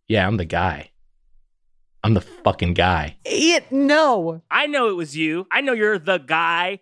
Yeah, 0.08 0.26
I'm 0.26 0.38
the 0.38 0.44
guy. 0.44 0.90
I'm 2.04 2.14
the 2.14 2.20
fucking 2.20 2.74
guy. 2.74 3.16
It 3.24 3.70
no. 3.70 4.42
i 4.50 4.66
know 4.66 4.88
it 4.88 4.94
was 4.94 5.16
you 5.16 5.46
i 5.50 5.60
know 5.60 5.72
you're 5.72 5.98
the 5.98 6.18
guy 6.18 6.80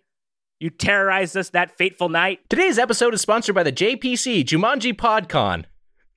you 0.59 0.71
terrorized 0.71 1.37
us 1.37 1.51
that 1.51 1.77
fateful 1.77 2.09
night 2.09 2.41
Today's 2.49 2.79
episode 2.79 3.15
is 3.15 3.21
sponsored 3.21 3.55
by 3.55 3.63
the 3.63 3.73
JPC 3.73 4.45
Jumanji 4.45 4.95
PodCon, 4.95 5.65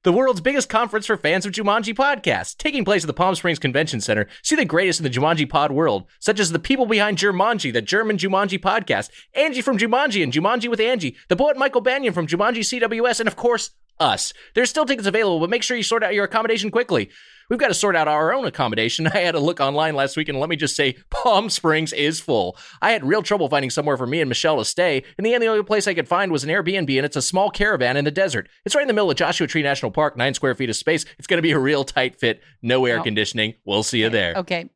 the 0.04 0.12
world's 0.12 0.42
biggest 0.42 0.68
conference 0.70 1.06
for 1.06 1.16
fans 1.16 1.46
of 1.46 1.54
Jumanji 1.54 1.94
podcasts, 1.94 2.56
taking 2.58 2.84
place 2.84 3.04
at 3.04 3.08
the 3.08 3.14
Palm 3.14 3.36
Springs 3.36 3.60
Convention 3.60 4.02
Center. 4.02 4.28
See 4.42 4.56
the 4.56 4.66
greatest 4.66 5.00
in 5.00 5.04
the 5.06 5.10
Jumanji 5.10 5.50
pod 5.50 5.72
world, 5.72 6.06
such 6.20 6.40
as 6.40 6.52
the 6.52 6.60
people 6.60 6.86
behind 6.86 7.18
Jumanji, 7.18 7.72
the 7.72 7.82
German 7.82 8.18
Jumanji 8.18 8.60
podcast, 8.60 9.10
Angie 9.34 9.62
from 9.62 9.78
Jumanji 9.78 10.22
and 10.24 10.34
Jumanji 10.34 10.70
with 10.70 10.82
Angie, 10.82 11.16
the 11.30 11.38
poet 11.38 11.58
Michael 11.58 11.82
Banyan 11.82 12.14
from 12.14 12.28
Jumanji 12.28 12.60
CWS, 12.60 13.22
and 13.22 13.28
of 13.28 13.38
course, 13.38 13.72
us. 14.00 14.34
There's 14.56 14.70
still 14.70 14.86
tickets 14.86 15.08
available, 15.08 15.40
but 15.40 15.50
make 15.50 15.64
sure 15.64 15.78
you 15.78 15.84
sort 15.84 16.04
out 16.04 16.14
your 16.14 16.26
accommodation 16.26 16.72
quickly. 16.72 17.10
We've 17.50 17.60
got 17.60 17.68
to 17.68 17.74
sort 17.74 17.96
out 17.96 18.08
our 18.08 18.34
own 18.34 18.46
accommodation. 18.46 19.08
I 19.14 19.18
had 19.20 19.36
a 19.36 19.40
look 19.40 19.60
online 19.60 19.96
last 19.96 20.18
week, 20.18 20.30
and 20.30 20.40
let 20.40 20.50
me 20.50 20.56
just 20.56 20.76
say, 20.76 20.96
Palm 21.10 21.50
Springs 21.50 21.94
is 21.94 22.20
full. 22.20 22.58
I 22.82 22.92
had 22.92 23.04
real 23.06 23.22
trouble 23.24 23.50
finding 23.50 23.70
somewhere 23.70 23.98
for 23.98 24.08
me 24.08 24.22
and 24.22 24.30
Michelle 24.30 24.58
to 24.58 24.66
stay. 24.66 25.04
In 25.18 25.24
the 25.24 25.34
end, 25.34 25.44
the 25.44 25.48
only 25.48 25.64
place 25.64 25.88
I 25.88 25.94
could 25.94 26.08
find 26.08 26.32
was 26.32 26.44
an 26.44 26.50
Airbnb, 26.50 26.96
and 26.98 27.06
it's 27.06 27.16
a 27.16 27.22
small 27.22 27.50
caravan 27.52 27.98
in 27.98 28.06
the 28.06 28.12
desert. 28.12 28.48
It's 28.66 28.76
right 28.76 28.82
in 28.82 28.88
the 28.88 28.94
middle 28.94 29.12
of 29.12 29.18
Joshua 29.18 29.48
Tree 29.48 29.64
National 29.64 29.92
Park, 29.92 30.16
nine 30.18 30.34
square 30.34 30.56
feet 30.56 30.70
of 30.70 30.76
space. 30.76 31.06
It's 31.18 31.28
going 31.28 31.38
to 31.38 31.42
be 31.44 31.52
a 31.52 31.60
real 31.60 31.84
tight 31.84 32.16
fit, 32.20 32.42
no 32.62 32.86
air 32.86 33.00
Oh. 33.00 33.04
conditioning. 33.04 33.56
We'll 33.66 33.84
see 33.84 34.02
you 34.02 34.10
there. 34.10 34.34
Okay. 34.38 34.70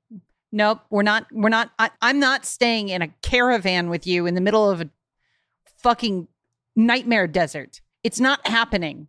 Nope. 0.51 0.79
We're 0.89 1.03
not. 1.03 1.27
We're 1.31 1.49
not. 1.49 1.71
I, 1.77 1.89
I'm 2.01 2.19
not 2.19 2.45
staying 2.45 2.89
in 2.89 3.01
a 3.01 3.09
caravan 3.21 3.89
with 3.89 4.07
you 4.07 4.25
in 4.25 4.33
the 4.35 4.41
middle 4.41 4.69
of 4.69 4.79
a 4.81 4.89
fucking 5.77 6.27
nightmare 6.75 7.27
desert. 7.27 7.81
It's 8.03 8.19
not 8.19 8.45
happening. 8.47 9.07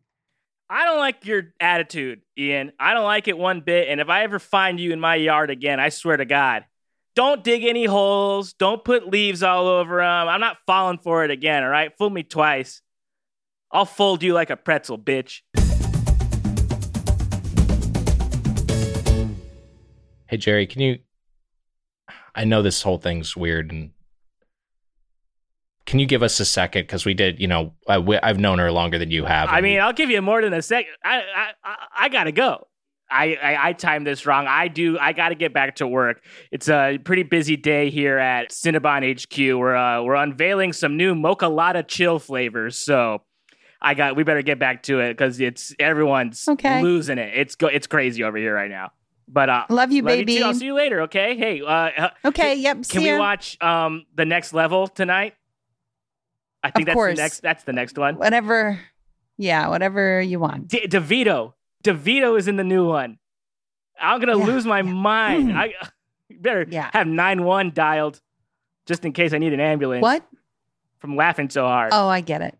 I 0.71 0.85
don't 0.85 0.99
like 0.99 1.25
your 1.25 1.53
attitude 1.61 2.21
ian. 2.39 2.73
I 2.79 2.95
don't 2.95 3.05
like 3.05 3.29
it 3.29 3.39
one 3.39 3.61
bit 3.61 3.89
and 3.89 4.01
if 4.01 4.09
i 4.09 4.23
ever 4.23 4.39
find 4.39 4.79
you 4.79 4.93
in 4.93 5.01
my 5.01 5.15
yard 5.15 5.51
again 5.51 5.81
i 5.81 5.89
swear 5.89 6.17
to 6.17 6.25
god 6.25 6.65
don't 7.17 7.43
dig 7.43 7.65
any 7.65 7.85
holes. 7.85 8.53
Don't 8.53 8.85
put 8.85 9.09
leaves 9.09 9.43
all 9.43 9.67
over 9.67 9.97
them 9.97 10.29
i'm 10.29 10.41
not 10.41 10.59
falling 10.67 10.99
for 10.99 11.25
it 11.25 11.31
again 11.31 11.63
all 11.63 11.71
right? 11.71 11.93
Fool 11.99 12.11
me 12.11 12.23
twice. 12.23 12.83
I'll 13.71 13.85
fold 13.85 14.23
you 14.23 14.33
like 14.33 14.51
a 14.51 14.57
pretzel 14.57 14.99
bitch. 14.99 15.43
Hey, 20.27 20.37
Jerry, 20.37 20.67
can 20.67 20.81
you? 20.83 20.99
I 22.35 22.45
know 22.45 22.63
this 22.63 22.83
whole 22.83 22.99
thing's 22.99 23.37
weird, 23.37 23.73
and 23.73 23.91
can 25.89 25.99
you 25.99 26.07
give 26.07 26.23
us 26.23 26.39
a 26.39 26.45
second? 26.45 26.83
Because 26.83 27.05
we 27.05 27.15
did, 27.15 27.41
you 27.41 27.49
know, 27.49 27.73
I, 27.89 27.99
we, 27.99 28.19
I've 28.19 28.39
known 28.39 28.59
her 28.59 28.71
longer 28.71 28.99
than 28.99 29.11
you 29.11 29.25
have. 29.25 29.49
I 29.49 29.57
and 29.59 29.65
we- 29.65 29.71
mean, 29.71 29.81
I'll 29.81 29.93
give 29.95 30.11
you 30.11 30.21
more 30.23 30.41
than 30.43 30.53
a 30.53 30.63
second. 30.63 30.93
I 31.03 31.17
I 31.19 31.49
I, 31.65 31.77
I 32.05 32.09
gotta 32.11 32.31
go. 32.33 32.69
I, 33.11 33.37
I 33.43 33.69
I 33.69 33.73
timed 33.73 34.07
this 34.07 34.27
wrong. 34.27 34.47
I 34.47 34.69
do. 34.69 34.99
I 34.99 35.15
got 35.15 35.31
to 35.31 35.35
get 35.35 35.55
back 35.55 35.77
to 35.77 35.87
work. 35.89 36.23
It's 36.53 36.69
a 36.69 36.99
pretty 37.03 37.23
busy 37.23 37.57
day 37.57 37.89
here 37.89 38.19
at 38.19 38.51
Cinnabon 38.51 39.01
HQ. 39.19 39.59
We're 39.59 39.75
uh, 39.75 40.03
we're 40.03 40.15
unveiling 40.15 40.75
some 40.75 40.99
new 40.99 41.15
Mochalatta 41.15 41.89
chill 41.89 42.19
flavors. 42.19 42.77
So 42.77 43.23
I 43.81 43.95
got. 43.95 44.15
We 44.15 44.25
better 44.25 44.43
get 44.43 44.59
back 44.59 44.83
to 44.85 45.01
it 45.01 45.15
because 45.15 45.41
it's 45.41 45.75
everyone's 45.79 46.47
Okay. 46.49 46.83
losing 46.83 47.17
it. 47.17 47.33
It's 47.35 47.55
go. 47.55 47.69
It's 47.69 47.87
crazy 47.87 48.23
over 48.25 48.37
here 48.37 48.55
right 48.55 48.71
now. 48.71 48.93
But 49.27 49.49
uh, 49.49 49.65
Love 49.71 49.91
you, 49.93 50.03
love 50.03 50.09
baby. 50.09 50.35
you 50.35 50.39
too. 50.41 50.45
I'll 50.45 50.55
see 50.55 50.67
you 50.67 50.75
later. 50.75 51.01
Okay. 51.03 51.37
Hey. 51.37 51.63
Uh, 51.63 52.11
Okay. 52.27 52.57
Yep. 52.57 52.77
can 52.77 52.85
see 52.85 52.99
we 52.99 53.09
ya. 53.09 53.19
watch 53.19 53.57
um 53.63 54.05
the 54.15 54.27
next 54.27 54.53
level 54.53 54.87
tonight? 54.87 55.35
I 56.63 56.71
think 56.71 56.83
Of 56.83 56.87
that's 56.87 56.95
course. 56.95 57.17
the 57.17 57.23
next. 57.23 57.41
That's 57.41 57.65
the 57.65 57.73
next 57.73 57.97
one. 57.99 58.17
Whatever. 58.17 58.81
Yeah. 59.37 59.69
Whatever 59.69 60.21
you 60.21 60.41
want. 60.41 60.69
D- 60.69 60.87
DeVito. 60.89 61.55
DeVito 61.85 62.37
is 62.39 62.49
in 62.49 62.57
the 62.57 62.65
new 62.65 62.87
one. 62.89 63.19
I'm 64.01 64.21
gonna 64.21 64.39
Yeah, 64.39 64.45
lose 64.45 64.65
my 64.67 64.79
yeah. 64.79 64.93
mind. 64.93 65.49
Mm. 65.51 65.57
I 65.57 65.75
better 66.31 66.67
Yeah. 66.69 66.91
have 66.93 67.07
nine 67.07 67.45
one 67.45 67.71
dialed 67.73 68.21
just 68.87 69.05
in 69.05 69.13
case 69.13 69.33
I 69.33 69.39
need 69.39 69.53
an 69.53 69.61
ambulance 69.61 70.03
What? 70.03 70.25
from 70.99 71.15
laughing 71.17 71.51
so 71.51 71.65
hard. 71.65 71.91
Oh, 71.93 72.09
I 72.09 72.21
get 72.21 72.43
it. 72.43 72.59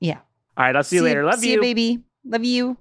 Yeah. 0.00 0.18
All 0.56 0.64
right, 0.64 0.74
I'll 0.76 0.82
see, 0.84 0.96
you 0.96 1.02
later. 1.02 1.24
Love 1.24 1.38
see 1.40 1.52
you. 1.52 1.60
baby. 1.60 2.00
Love 2.24 2.44
you. 2.44 2.76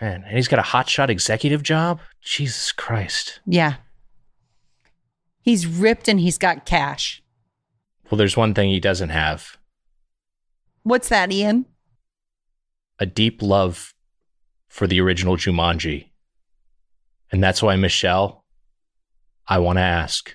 man, 0.00 0.24
and 0.26 0.36
he's 0.36 0.48
got 0.48 0.58
a 0.58 0.62
hotshot 0.62 1.08
executive 1.08 1.62
job. 1.62 2.00
Jesus 2.22 2.72
Christ. 2.72 3.40
Yeah. 3.46 3.74
He's 5.42 5.66
ripped 5.66 6.08
and 6.08 6.18
he's 6.20 6.38
got 6.38 6.64
cash. 6.66 7.22
Well, 8.10 8.18
there's 8.18 8.36
one 8.36 8.54
thing 8.54 8.70
he 8.70 8.80
doesn't 8.80 9.08
have: 9.10 9.56
What's 10.82 11.08
that, 11.08 11.32
Ian? 11.32 11.66
a 12.98 13.04
deep 13.04 13.42
love 13.42 13.92
for 14.68 14.86
the 14.86 15.00
original 15.00 15.36
Jumanji, 15.36 16.10
and 17.30 17.42
that's 17.42 17.62
why 17.62 17.76
Michelle. 17.76 18.44
I 19.48 19.58
want 19.58 19.76
to 19.78 19.82
ask: 19.82 20.34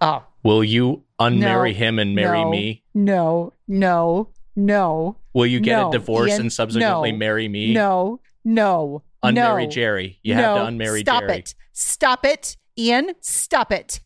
Oh, 0.00 0.24
Will 0.42 0.62
you 0.64 1.04
unmarry 1.20 1.72
No, 1.72 1.78
him 1.78 1.98
and 1.98 2.14
marry 2.14 2.44
no, 2.44 2.50
me? 2.50 2.82
No, 2.94 3.52
no, 3.68 4.28
no, 4.56 5.16
Will 5.32 5.46
you 5.46 5.60
get 5.60 5.78
No, 5.78 5.88
a 5.88 5.92
divorce 5.92 6.30
Ian, 6.32 6.40
and 6.42 6.52
subsequently 6.52 7.12
marry 7.12 7.48
me? 7.48 7.72
no, 7.72 8.20
no. 8.44 9.02
Unmarry. 9.24 9.70
Jerry. 9.70 10.18
You 10.24 10.34
have 10.34 10.56
to 10.56 10.62
unmarry 10.64 11.00
stop 11.02 11.20
Jerry. 11.22 11.32
Stop 11.32 11.38
it. 11.38 11.54
Stop 11.72 12.24
it. 12.26 12.56
Ian, 12.76 13.12
stop 13.20 13.70
it. 13.70 14.00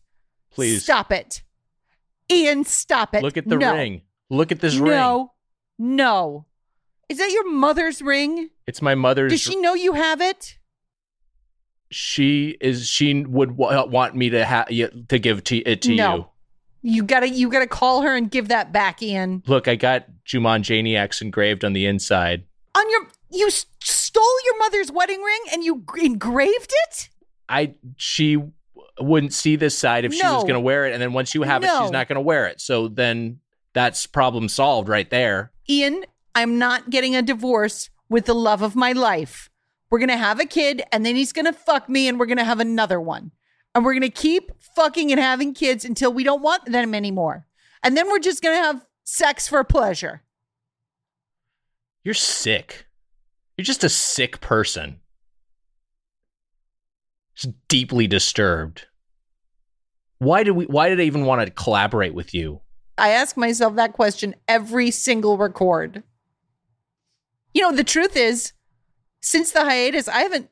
Please. 0.51 0.83
Stop 0.83 1.11
it. 1.11 1.41
Ian, 2.31 2.63
stop 2.65 3.15
it. 3.15 3.23
Look 3.23 3.37
at 3.37 3.47
the 3.47 3.55
No. 3.57 3.73
ring. 3.73 4.01
Look 4.29 4.51
at 4.51 4.59
this 4.59 4.75
ring. 4.75 4.91
No. 4.91 5.33
No. 5.79 6.45
Is 7.09 7.17
that 7.19 7.31
your 7.31 7.49
mother's 7.49 8.01
ring? 8.01 8.49
It's 8.65 8.81
my 8.81 8.95
mother's. 8.95 9.31
Does 9.31 9.41
she 9.41 9.55
know 9.55 9.73
you 9.73 9.93
have 9.93 10.19
it? 10.21 10.57
she 11.89 12.57
is. 12.59 12.87
She 12.87 13.23
would 13.23 13.51
wa- 13.57 13.85
want 13.85 14.15
me 14.15 14.29
to 14.31 14.43
have 14.43 14.67
to 14.67 15.19
give 15.19 15.43
to, 15.45 15.57
it 15.59 15.81
to 15.83 15.95
No. 15.95 16.15
you. 16.15 16.25
You 16.95 17.03
gotta 17.03 17.29
you 17.29 17.49
gotta 17.49 17.67
call 17.67 18.01
her 18.01 18.15
and 18.15 18.29
give 18.29 18.49
that 18.49 18.71
back, 18.71 19.01
Ian. 19.01 19.43
Look, 19.47 19.67
I 19.67 19.75
got 19.75 20.05
Juman 20.25 20.61
Jumanjaniacs 20.61 21.21
engraved 21.21 21.63
on 21.65 21.73
the 21.73 21.85
inside. 21.85 22.43
On 22.75 22.89
your 22.89 23.07
you 23.31 23.49
stole 23.49 24.41
your 24.45 24.57
mother's 24.59 24.91
wedding 24.91 25.21
ring 25.21 25.39
and 25.51 25.63
you 25.63 25.83
engraved 26.01 26.73
it? 26.87 27.09
I 27.49 27.73
she 27.95 28.37
wouldn't 28.99 29.33
see 29.33 29.55
this 29.55 29.77
side 29.77 30.05
if 30.05 30.13
she 30.13 30.23
was 30.23 30.43
going 30.43 30.55
to 30.55 30.59
wear 30.59 30.85
it, 30.85 30.93
and 30.93 31.01
then 31.01 31.13
once 31.13 31.35
you 31.35 31.43
have 31.43 31.63
it, 31.63 31.69
she's 31.69 31.91
not 31.91 32.07
going 32.07 32.15
to 32.15 32.21
wear 32.21 32.47
it. 32.47 32.59
So 32.61 32.87
then 32.87 33.39
that's 33.73 34.07
problem 34.07 34.49
solved 34.49 34.89
right 34.89 35.09
there. 35.09 35.51
Ian, 35.69 36.03
I'm 36.33 36.57
not 36.57 36.89
getting 36.89 37.15
a 37.15 37.21
divorce 37.21 37.89
with 38.09 38.25
the 38.25 38.33
love 38.35 38.61
of 38.61 38.75
my 38.75 38.91
life. 38.91 39.49
We're 39.89 39.99
going 39.99 40.09
to 40.09 40.17
have 40.17 40.39
a 40.39 40.45
kid 40.45 40.83
and 40.91 41.05
then 41.05 41.15
he's 41.15 41.33
going 41.33 41.45
to 41.45 41.53
fuck 41.53 41.87
me 41.87 42.07
and 42.07 42.19
we're 42.19 42.25
going 42.25 42.37
to 42.37 42.43
have 42.43 42.59
another 42.59 42.99
one. 42.99 43.31
And 43.73 43.85
we're 43.85 43.93
going 43.93 44.01
to 44.01 44.09
keep 44.09 44.51
fucking 44.75 45.11
and 45.11 45.21
having 45.21 45.53
kids 45.53 45.85
until 45.85 46.11
we 46.11 46.23
don't 46.23 46.41
want 46.41 46.65
them 46.65 46.95
anymore. 46.95 47.45
And 47.83 47.95
then 47.95 48.07
we're 48.09 48.19
just 48.19 48.41
going 48.41 48.57
to 48.57 48.63
have 48.63 48.85
sex 49.03 49.47
for 49.47 49.63
pleasure. 49.63 50.23
You're 52.03 52.13
sick. 52.13 52.87
You're 53.57 53.65
just 53.65 53.83
a 53.83 53.89
sick 53.89 54.41
person. 54.41 54.99
Deeply 57.67 58.07
disturbed. 58.07 58.85
Why 60.19 60.43
did 60.43 60.51
we? 60.51 60.65
Why 60.65 60.89
did 60.89 60.99
I 60.99 61.03
even 61.03 61.25
want 61.25 61.45
to 61.45 61.51
collaborate 61.51 62.13
with 62.15 62.33
you? 62.33 62.61
I 62.97 63.09
ask 63.09 63.37
myself 63.37 63.75
that 63.75 63.93
question 63.93 64.33
every 64.47 64.89
single 64.89 65.37
record. 65.37 66.01
You 67.53 67.61
know, 67.61 67.71
the 67.71 67.83
truth 67.83 68.15
is, 68.17 68.53
since 69.21 69.51
the 69.51 69.63
hiatus, 69.63 70.07
I 70.07 70.21
haven't 70.21 70.49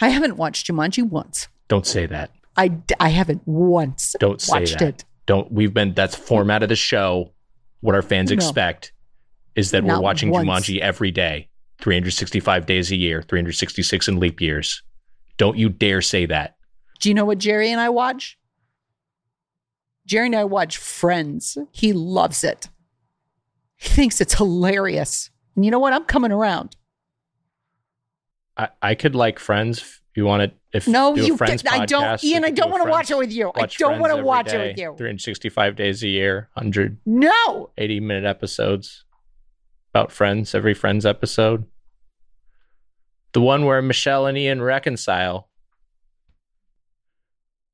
I 0.00 0.08
haven't 0.08 0.36
watched 0.36 0.66
Jumanji 0.66 1.02
once. 1.08 1.48
Don't 1.68 1.86
say 1.86 2.06
that. 2.06 2.30
I, 2.56 2.72
I 3.00 3.10
haven't 3.10 3.42
once 3.46 4.14
Don't 4.18 4.40
say 4.40 4.60
watched 4.60 4.78
that. 4.78 4.88
it. 4.88 5.04
Don't. 5.26 5.50
We've 5.52 5.72
been. 5.74 5.94
That's 5.94 6.16
the 6.16 6.22
format 6.22 6.62
of 6.62 6.68
the 6.68 6.76
show. 6.76 7.32
What 7.80 7.94
our 7.94 8.02
fans 8.02 8.30
No. 8.30 8.34
expect 8.34 8.92
is 9.54 9.70
that 9.72 9.84
we're 9.84 10.00
watching 10.00 10.30
once. 10.30 10.46
Jumanji 10.48 10.78
every 10.80 11.10
day, 11.10 11.48
365 11.86 12.66
days 12.66 12.90
a 12.90 12.96
year, 12.96 13.22
366 13.22 14.08
in 14.08 14.18
leap 14.18 14.40
years. 14.40 14.82
Don't 15.36 15.56
you 15.56 15.68
dare 15.68 16.02
say 16.02 16.26
that. 16.26 16.56
Do 16.98 17.08
you 17.08 17.14
know 17.14 17.24
what 17.24 17.38
Jerry 17.38 17.70
and 17.70 17.80
I 17.80 17.90
watch? 17.90 18.36
Jerry 20.04 20.26
and 20.26 20.34
I 20.34 20.42
watch 20.42 20.78
Friends. 20.78 21.56
He 21.70 21.92
loves 21.92 22.42
it. 22.42 22.68
He 23.76 23.88
thinks 23.88 24.20
it's 24.20 24.34
hilarious. 24.34 25.30
And 25.54 25.64
you 25.64 25.70
know 25.70 25.78
what? 25.78 25.92
I'm 25.92 26.02
coming 26.06 26.32
around. 26.32 26.74
I, 28.56 28.70
I 28.82 28.94
could 28.96 29.14
like 29.14 29.38
Friends. 29.38 29.78
If 29.78 30.16
you 30.16 30.24
want 30.24 30.50
to, 30.50 30.76
if 30.76 30.88
No, 30.88 31.14
do 31.14 31.24
you. 31.24 31.36
Friends 31.36 31.62
I 31.70 31.86
don't. 31.86 32.24
Ian, 32.24 32.44
I 32.44 32.50
don't 32.50 32.66
do 32.66 32.72
want 32.72 32.82
to 32.82 32.90
watch 32.90 33.12
it 33.12 33.16
with 33.16 33.32
you. 33.32 33.52
I 33.54 33.66
don't 33.66 34.00
want 34.00 34.12
to 34.12 34.24
watch 34.24 34.52
it 34.52 34.58
with 34.58 34.76
you. 34.76 34.96
365 34.96 35.76
days 35.76 36.02
a 36.02 36.08
year, 36.08 36.48
100. 36.54 36.98
No. 37.06 37.70
80 37.78 38.00
minute 38.00 38.24
episodes 38.24 39.04
about 39.94 40.10
Friends. 40.10 40.52
Every 40.52 40.74
Friends 40.74 41.06
episode. 41.06 41.64
The 43.36 43.42
one 43.42 43.66
where 43.66 43.82
Michelle 43.82 44.24
and 44.24 44.38
Ian 44.38 44.62
reconcile. 44.62 45.50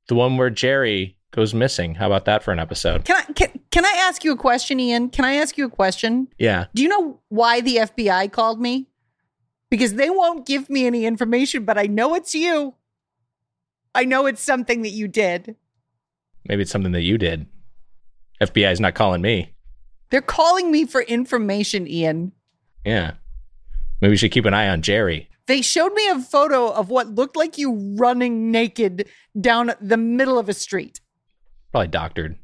The 0.09 0.16
one 0.16 0.37
where 0.37 0.51
Jerry 0.51 1.16
goes 1.31 1.55
missing. 1.55 1.94
How 1.94 2.09
about 2.09 2.25
that 2.25 2.42
for 2.42 2.51
an 2.51 2.59
episode? 2.59 3.05
Can 3.05 3.14
I 3.16 3.33
can, 3.33 3.61
can 3.70 3.85
I 3.85 3.92
ask 4.09 4.25
you 4.25 4.33
a 4.33 4.37
question, 4.37 4.81
Ian? 4.81 5.09
Can 5.09 5.25
I 5.25 5.35
ask 5.35 5.57
you 5.57 5.66
a 5.66 5.70
question? 5.70 6.27
Yeah. 6.37 6.64
Do 6.75 6.83
you 6.83 6.88
know 6.88 7.20
why 7.29 7.61
the 7.61 7.77
FBI 7.77 8.33
called 8.33 8.61
me? 8.61 8.88
Because 9.70 9.94
they 9.94 10.11
won't 10.11 10.46
give 10.48 10.68
me 10.68 10.85
any 10.85 11.07
information, 11.07 11.64
but 11.64 11.79
I 11.79 11.85
know 11.85 12.16
it's 12.16 12.35
you. 12.35 12.75
I 13.94 14.05
know 14.05 14.27
it's 14.27 14.42
something 14.42 14.83
that 14.83 14.90
you 14.90 15.07
did. 15.07 15.55
Maybe 16.44 16.62
it's 16.62 16.72
something 16.72 16.90
that 16.90 17.03
you 17.03 17.18
did. 17.18 17.46
FBI's 18.40 18.81
not 18.81 18.94
calling 18.94 19.22
me. 19.22 19.53
They're 20.11 20.22
calling 20.22 20.72
me 20.72 20.87
for 20.87 21.03
information, 21.03 21.87
Ian. 21.87 22.33
Yeah. 22.85 23.12
Maybe 24.01 24.11
we 24.11 24.16
should 24.16 24.33
keep 24.33 24.44
an 24.44 24.55
eye 24.55 24.68
on 24.68 24.83
Jerry. 24.83 25.29
They 25.46 25.61
showed 25.62 25.92
me 25.94 26.09
a 26.09 26.20
photo 26.20 26.68
of 26.70 26.88
what 26.88 27.09
looked 27.14 27.37
like 27.37 27.59
you 27.59 27.96
running 27.98 28.50
naked 28.50 29.09
down 29.38 29.72
the 29.81 29.96
middle 29.96 30.38
of 30.38 30.48
a 30.48 30.55
street. 30.55 31.00
Probably 31.72 31.88
doctored. 31.88 32.37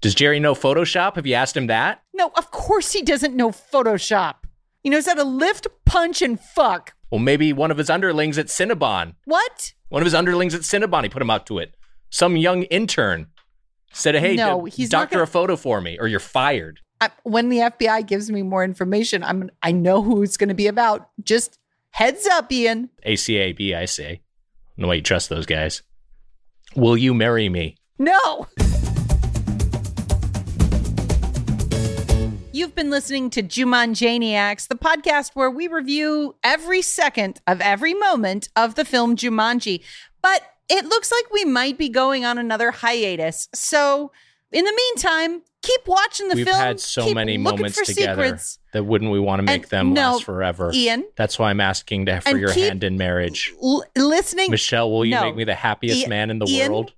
Does 0.00 0.14
Jerry 0.14 0.38
know 0.38 0.54
Photoshop? 0.54 1.16
Have 1.16 1.26
you 1.26 1.34
asked 1.34 1.56
him 1.56 1.66
that? 1.66 2.02
No, 2.14 2.30
of 2.36 2.50
course 2.50 2.92
he 2.92 3.02
doesn't 3.02 3.34
know 3.34 3.50
Photoshop. 3.50 4.36
He 4.82 4.90
knows 4.90 5.06
how 5.06 5.14
to 5.14 5.24
lift, 5.24 5.66
punch, 5.84 6.22
and 6.22 6.38
fuck. 6.38 6.94
Well, 7.10 7.18
maybe 7.18 7.52
one 7.52 7.70
of 7.72 7.78
his 7.78 7.90
underlings 7.90 8.38
at 8.38 8.46
Cinnabon. 8.46 9.14
What? 9.24 9.72
One 9.88 10.02
of 10.02 10.06
his 10.06 10.14
underlings 10.14 10.54
at 10.54 10.60
Cinnabon, 10.60 11.02
he 11.02 11.08
put 11.08 11.22
him 11.22 11.30
up 11.30 11.46
to 11.46 11.58
it. 11.58 11.74
Some 12.10 12.36
young 12.36 12.62
intern 12.64 13.26
said, 13.92 14.14
"Hey, 14.14 14.36
No, 14.36 14.66
d- 14.66 14.70
he's 14.76 14.88
doctor 14.90 15.14
gonna- 15.16 15.22
a 15.24 15.26
photo 15.26 15.56
for 15.56 15.80
me, 15.80 15.98
or 15.98 16.06
you're 16.06 16.20
fired." 16.20 16.80
I, 17.00 17.10
when 17.22 17.48
the 17.48 17.58
FBI 17.58 18.06
gives 18.06 18.30
me 18.30 18.42
more 18.42 18.62
information, 18.62 19.24
I'm 19.24 19.50
I 19.62 19.72
know 19.72 20.02
who 20.02 20.22
it's 20.22 20.36
going 20.36 20.48
to 20.48 20.54
be 20.54 20.66
about. 20.68 21.08
Just 21.22 21.57
heads 21.90 22.26
up, 22.26 22.50
Ian. 22.52 22.90
ACA, 23.04 23.54
BIC. 23.56 24.20
No 24.76 24.88
way 24.88 24.96
you 24.96 25.02
trust 25.02 25.28
those 25.28 25.46
guys. 25.46 25.82
Will 26.76 26.96
you 26.96 27.14
marry 27.14 27.48
me? 27.48 27.76
No. 27.98 28.46
You've 32.52 32.74
been 32.74 32.90
listening 32.90 33.30
to 33.30 33.42
Jumanjaniacs, 33.42 34.68
the 34.68 34.74
podcast 34.74 35.30
where 35.34 35.50
we 35.50 35.68
review 35.68 36.36
every 36.42 36.82
second 36.82 37.40
of 37.46 37.60
every 37.60 37.94
moment 37.94 38.48
of 38.56 38.74
the 38.74 38.84
film 38.84 39.16
Jumanji. 39.16 39.82
But 40.22 40.42
it 40.68 40.84
looks 40.84 41.10
like 41.10 41.32
we 41.32 41.44
might 41.44 41.78
be 41.78 41.88
going 41.88 42.24
on 42.24 42.36
another 42.38 42.70
hiatus. 42.70 43.48
So, 43.54 44.12
in 44.52 44.64
the 44.64 44.72
meantime, 44.72 45.42
keep 45.62 45.80
watching 45.86 46.28
the 46.28 46.36
We've 46.36 46.46
film. 46.46 46.58
had 46.58 46.80
so 46.80 47.04
keep 47.04 47.14
many 47.14 47.36
moments 47.38 47.80
together 47.86 48.24
secrets. 48.24 48.58
that 48.72 48.84
wouldn't 48.84 49.10
we 49.10 49.20
want 49.20 49.40
to 49.40 49.42
make 49.44 49.62
And 49.64 49.70
them 49.70 49.92
no, 49.92 50.12
last 50.12 50.24
forever? 50.24 50.70
Ian, 50.72 51.04
That's 51.16 51.38
why 51.38 51.50
I'm 51.50 51.60
asking 51.60 52.06
to, 52.06 52.20
for 52.20 52.36
your 52.36 52.52
hand 52.52 52.84
in 52.84 52.96
marriage. 52.96 53.52
l- 53.62 53.84
listening. 53.96 54.50
Michelle, 54.50 54.90
will 54.90 55.04
you 55.04 55.14
No. 55.16 55.22
make 55.22 55.36
me 55.36 55.44
the 55.44 55.54
happiest 55.54 56.00
Ian- 56.00 56.08
man 56.10 56.30
in 56.30 56.38
the 56.38 56.46
Ian, 56.46 56.72
world? 56.72 56.92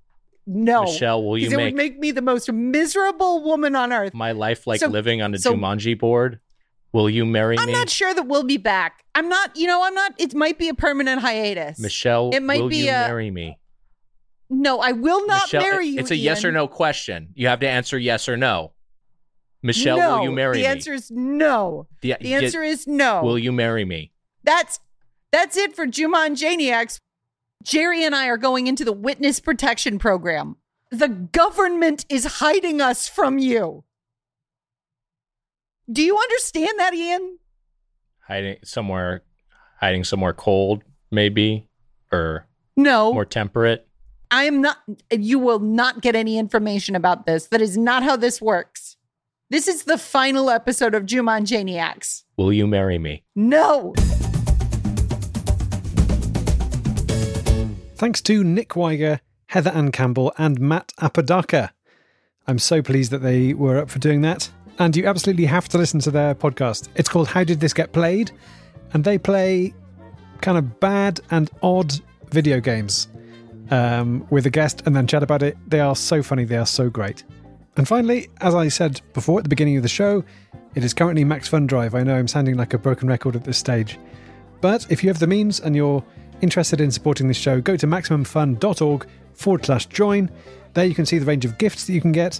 no. 0.45 0.83
Michelle, 0.83 1.23
will 1.23 1.37
you 1.37 1.49
make 1.49 1.57
would 1.57 1.73
make 1.75 1.99
me 1.99 2.11
the 2.11 2.21
most 2.21 2.51
miserable 2.51 3.43
woman 3.43 3.75
on 3.75 3.91
earth. 3.91 4.13
my 4.13 4.31
life 4.31 4.65
like 4.67 4.79
So- 4.79 4.87
living 4.87 5.21
on 5.21 5.33
a 5.33 5.37
so- 5.37 5.53
Jumanji 5.53 5.97
board? 5.97 6.39
Will 6.93 7.09
you 7.09 7.25
marry 7.25 7.55
me? 7.55 7.63
I'm 7.63 7.71
not 7.71 7.89
sure 7.89 8.13
that 8.13 8.27
we'll 8.27 8.43
be 8.43 8.57
back. 8.57 9.05
I'm 9.15 9.29
not, 9.29 9.55
you 9.55 9.65
know, 9.65 9.81
I'm 9.83 9.93
not, 9.93 10.13
it 10.17 10.33
might 10.35 10.57
be 10.57 10.67
a 10.67 10.73
permanent 10.73 11.21
hiatus. 11.21 11.79
Michelle, 11.79 12.31
It 12.33 12.41
might 12.43 12.59
will 12.61 12.67
be 12.67 12.77
you 12.83 12.89
a- 12.89 13.07
marry 13.07 13.31
me? 13.31 13.57
No, 14.53 14.79
I 14.79 14.91
will 14.91 15.25
not 15.25 15.43
Michelle, 15.43 15.61
marry 15.61 15.87
you. 15.87 15.99
It's 15.99 16.11
a 16.11 16.15
yes 16.15 16.43
or 16.43 16.51
no 16.51 16.67
question. 16.67 17.29
You 17.35 17.47
have 17.47 17.61
to 17.61 17.69
answer 17.69 17.97
yes 17.97 18.27
or 18.27 18.35
no. 18.35 18.73
Michelle, 19.63 19.97
no, 19.97 20.17
will 20.17 20.23
you 20.25 20.31
marry 20.31 20.57
the 20.57 20.59
me? 20.59 20.63
The 20.63 20.69
answer 20.69 20.93
is 20.93 21.09
no. 21.09 21.87
the, 22.01 22.17
The 22.19 22.33
answer 22.33 22.61
is 22.61 22.85
no. 22.85 23.23
Will 23.23 23.39
you 23.39 23.53
marry 23.53 23.85
me? 23.85 24.11
That's 24.43 24.81
that's 25.31 25.55
it 25.55 25.73
for 25.73 25.87
Jumanjaniacs. 25.87 26.99
Jerry 27.63 28.03
and 28.03 28.13
I 28.13 28.27
are 28.27 28.37
going 28.37 28.67
into 28.67 28.83
the 28.83 28.91
witness 28.91 29.39
protection 29.39 29.99
program. 29.99 30.57
The 30.89 31.07
government 31.07 32.05
is 32.09 32.25
hiding 32.25 32.81
us 32.81 33.07
from 33.07 33.37
you. 33.37 33.85
Do 35.89 36.01
you 36.01 36.17
understand 36.17 36.77
that, 36.77 36.93
Ian? 36.93 37.37
Hiding 38.27 38.57
somewhere, 38.65 39.23
hiding 39.79 40.03
somewhere 40.03 40.33
cold, 40.33 40.83
maybe, 41.09 41.69
or 42.11 42.47
No. 42.75 43.13
more 43.13 43.25
temperate. 43.25 43.87
I 44.33 44.45
am 44.45 44.61
not, 44.61 44.77
you 45.11 45.39
will 45.39 45.59
not 45.59 46.01
get 46.01 46.15
any 46.15 46.37
information 46.37 46.95
about 46.95 47.25
this. 47.25 47.47
That 47.47 47.59
is 47.59 47.77
not 47.77 48.01
how 48.01 48.15
this 48.15 48.41
works. 48.41 48.95
This 49.49 49.67
is 49.67 49.83
the 49.83 49.97
final 49.97 50.49
episode 50.49 50.95
of 50.95 51.03
Jumanjaniacs. 51.03 52.23
Will 52.37 52.53
you 52.53 52.65
marry 52.65 52.97
me? 52.97 53.23
No. 53.35 53.93
Thanks 57.97 58.21
to 58.21 58.41
Nick 58.45 58.77
Wiger, 58.77 59.19
Heather 59.47 59.71
Ann 59.71 59.91
Campbell, 59.91 60.31
and 60.37 60.61
Matt 60.61 60.93
Apodaca. 60.99 61.73
I'm 62.47 62.57
so 62.57 62.81
pleased 62.81 63.11
that 63.11 63.21
they 63.21 63.53
were 63.53 63.77
up 63.79 63.89
for 63.89 63.99
doing 63.99 64.21
that. 64.21 64.49
And 64.79 64.95
you 64.95 65.07
absolutely 65.07 65.45
have 65.45 65.67
to 65.69 65.77
listen 65.77 65.99
to 65.99 66.11
their 66.11 66.33
podcast. 66.33 66.87
It's 66.95 67.09
called 67.09 67.27
How 67.27 67.43
Did 67.43 67.59
This 67.59 67.73
Get 67.73 67.91
Played? 67.91 68.31
And 68.93 69.03
they 69.03 69.17
play 69.17 69.73
kind 70.39 70.57
of 70.57 70.79
bad 70.79 71.19
and 71.31 71.51
odd 71.61 71.99
video 72.29 72.61
games 72.61 73.09
um, 73.71 74.27
with 74.29 74.45
a 74.45 74.49
guest 74.49 74.83
and 74.85 74.95
then 74.95 75.07
chat 75.07 75.23
about 75.23 75.41
it. 75.41 75.57
They 75.67 75.79
are 75.79 75.95
so 75.95 76.21
funny, 76.21 76.43
they 76.43 76.57
are 76.57 76.65
so 76.65 76.89
great. 76.89 77.23
And 77.77 77.87
finally, 77.87 78.27
as 78.41 78.53
I 78.53 78.67
said 78.67 79.01
before 79.13 79.39
at 79.39 79.43
the 79.43 79.49
beginning 79.49 79.77
of 79.77 79.83
the 79.83 79.89
show, 79.89 80.23
it 80.75 80.83
is 80.83 80.93
currently 80.93 81.23
Max 81.23 81.47
Fun 81.47 81.67
Drive. 81.67 81.95
I 81.95 82.03
know 82.03 82.15
I'm 82.15 82.27
sounding 82.27 82.55
like 82.57 82.73
a 82.73 82.77
broken 82.77 83.07
record 83.07 83.35
at 83.35 83.43
this 83.43 83.57
stage, 83.57 83.97
But 84.59 84.85
if 84.91 85.03
you 85.03 85.09
have 85.09 85.19
the 85.19 85.27
means 85.27 85.59
and 85.59 85.75
you're 85.75 86.03
interested 86.41 86.81
in 86.81 86.91
supporting 86.91 87.27
this 87.27 87.37
show, 87.37 87.61
go 87.61 87.75
to 87.77 87.87
maximumfun.org 87.87 89.07
forward 89.33 89.65
slash 89.65 89.85
join. 89.87 90.29
There 90.73 90.85
you 90.85 90.95
can 90.95 91.05
see 91.05 91.17
the 91.17 91.25
range 91.25 91.45
of 91.45 91.57
gifts 91.57 91.85
that 91.85 91.93
you 91.93 92.01
can 92.01 92.11
get. 92.11 92.39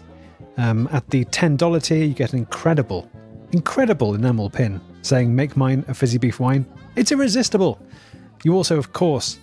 Um, 0.57 0.87
at 0.91 1.09
the 1.09 1.25
$10 1.25 1.83
tier, 1.83 2.03
you 2.03 2.13
get 2.13 2.33
an 2.33 2.39
incredible, 2.39 3.09
incredible 3.51 4.15
enamel 4.15 4.49
pin 4.49 4.81
saying, 5.01 5.35
Make 5.35 5.55
mine 5.55 5.85
a 5.87 5.93
fizzy 5.93 6.17
beef 6.17 6.39
wine. 6.39 6.65
It's 6.95 7.11
irresistible. 7.11 7.79
You 8.43 8.55
also, 8.55 8.77
of 8.77 8.93
course, 8.93 9.39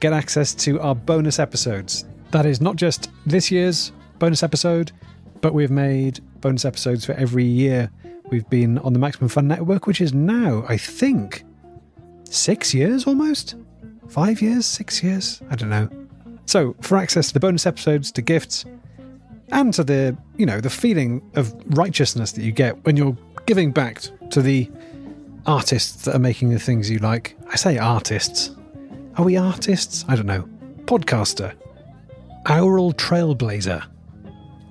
get 0.00 0.12
access 0.12 0.54
to 0.54 0.80
our 0.80 0.94
bonus 0.94 1.38
episodes. 1.38 2.04
That 2.30 2.46
is 2.46 2.60
not 2.60 2.76
just 2.76 3.10
this 3.24 3.50
year's 3.50 3.92
bonus 4.18 4.42
episode, 4.42 4.92
but 5.40 5.54
we've 5.54 5.70
made 5.70 6.20
bonus 6.40 6.64
episodes 6.64 7.04
for 7.04 7.12
every 7.12 7.44
year 7.44 7.90
we've 8.30 8.48
been 8.50 8.78
on 8.78 8.92
the 8.92 8.98
Maximum 8.98 9.28
Fun 9.28 9.48
Network, 9.48 9.86
which 9.86 10.00
is 10.00 10.12
now, 10.12 10.64
I 10.68 10.76
think, 10.76 11.44
six 12.24 12.74
years 12.74 13.06
almost? 13.06 13.54
Five 14.08 14.42
years? 14.42 14.66
Six 14.66 15.02
years? 15.02 15.40
I 15.50 15.56
don't 15.56 15.70
know. 15.70 15.88
So, 16.46 16.74
for 16.80 16.96
access 16.98 17.28
to 17.28 17.34
the 17.34 17.40
bonus 17.40 17.66
episodes, 17.66 18.12
to 18.12 18.22
gifts, 18.22 18.64
and 19.50 19.72
to 19.74 19.84
the, 19.84 20.16
you 20.36 20.46
know, 20.46 20.60
the 20.60 20.70
feeling 20.70 21.22
of 21.34 21.54
righteousness 21.76 22.32
that 22.32 22.42
you 22.42 22.52
get 22.52 22.84
when 22.84 22.96
you're 22.96 23.16
giving 23.46 23.70
back 23.72 24.02
to 24.30 24.42
the 24.42 24.70
artists 25.46 26.04
that 26.04 26.14
are 26.14 26.20
making 26.20 26.50
the 26.50 26.58
things 26.58 26.90
you 26.90 26.98
like. 26.98 27.36
I 27.50 27.56
say 27.56 27.78
artists. 27.78 28.50
Are 29.16 29.24
we 29.24 29.38
artists? 29.38 30.04
I 30.08 30.14
don't 30.14 30.26
know. 30.26 30.46
Podcaster. 30.84 31.54
Aural 32.44 32.92
Trailblazer. 32.92 33.82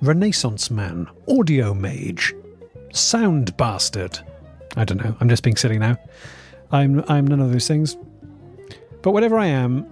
Renaissance 0.02 0.70
Man. 0.70 1.08
Audio 1.28 1.74
Mage. 1.74 2.32
Sound 2.92 3.56
Bastard. 3.56 4.20
I 4.76 4.84
don't 4.84 5.02
know. 5.02 5.16
I'm 5.18 5.28
just 5.28 5.42
being 5.42 5.56
silly 5.56 5.80
now. 5.80 5.96
I'm 6.70 7.04
I'm 7.08 7.26
none 7.26 7.40
of 7.40 7.50
those 7.50 7.66
things. 7.66 7.96
But 9.02 9.10
whatever 9.10 9.36
I 9.36 9.46
am, 9.46 9.84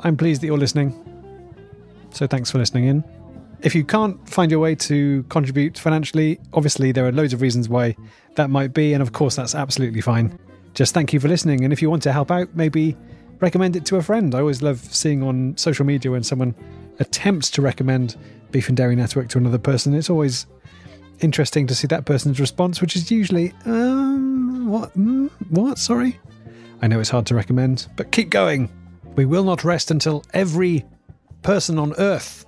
I'm 0.00 0.18
pleased 0.18 0.42
that 0.42 0.46
you're 0.46 0.58
listening. 0.58 0.94
So 2.10 2.26
thanks 2.26 2.50
for 2.50 2.58
listening 2.58 2.84
in. 2.84 3.04
If 3.62 3.74
you 3.74 3.82
can't 3.82 4.28
find 4.28 4.50
your 4.50 4.60
way 4.60 4.74
to 4.74 5.22
contribute 5.30 5.78
financially, 5.78 6.38
obviously 6.52 6.92
there 6.92 7.06
are 7.06 7.12
loads 7.12 7.32
of 7.32 7.40
reasons 7.40 7.70
why 7.70 7.96
that 8.34 8.50
might 8.50 8.74
be, 8.74 8.92
and 8.92 9.02
of 9.02 9.12
course 9.12 9.36
that's 9.36 9.54
absolutely 9.54 10.02
fine. 10.02 10.38
Just 10.74 10.92
thank 10.92 11.14
you 11.14 11.20
for 11.20 11.28
listening, 11.28 11.64
and 11.64 11.72
if 11.72 11.80
you 11.80 11.88
want 11.88 12.02
to 12.02 12.12
help 12.12 12.30
out, 12.30 12.54
maybe 12.54 12.94
recommend 13.40 13.76
it 13.76 13.84
to 13.86 13.96
a 13.96 14.02
friend. 14.02 14.34
I 14.34 14.40
always 14.40 14.62
love 14.62 14.80
seeing 14.80 15.22
on 15.22 15.56
social 15.56 15.84
media 15.84 16.10
when 16.10 16.22
someone 16.22 16.54
attempts 16.98 17.50
to 17.50 17.62
recommend 17.62 18.16
Beef 18.50 18.68
and 18.68 18.76
Dairy 18.76 18.96
Network 18.96 19.28
to 19.30 19.38
another 19.38 19.58
person. 19.58 19.94
It's 19.94 20.10
always 20.10 20.46
interesting 21.20 21.66
to 21.66 21.74
see 21.74 21.86
that 21.88 22.04
person's 22.04 22.40
response, 22.40 22.80
which 22.80 22.96
is 22.96 23.10
usually, 23.10 23.52
um, 23.64 24.68
what? 24.68 24.96
Mm, 24.96 25.30
what? 25.50 25.78
Sorry? 25.78 26.18
I 26.82 26.86
know 26.86 27.00
it's 27.00 27.10
hard 27.10 27.26
to 27.26 27.34
recommend, 27.34 27.88
but 27.96 28.12
keep 28.12 28.30
going. 28.30 28.70
We 29.14 29.24
will 29.24 29.44
not 29.44 29.64
rest 29.64 29.90
until 29.90 30.24
every 30.34 30.84
person 31.42 31.78
on 31.78 31.94
earth 31.98 32.44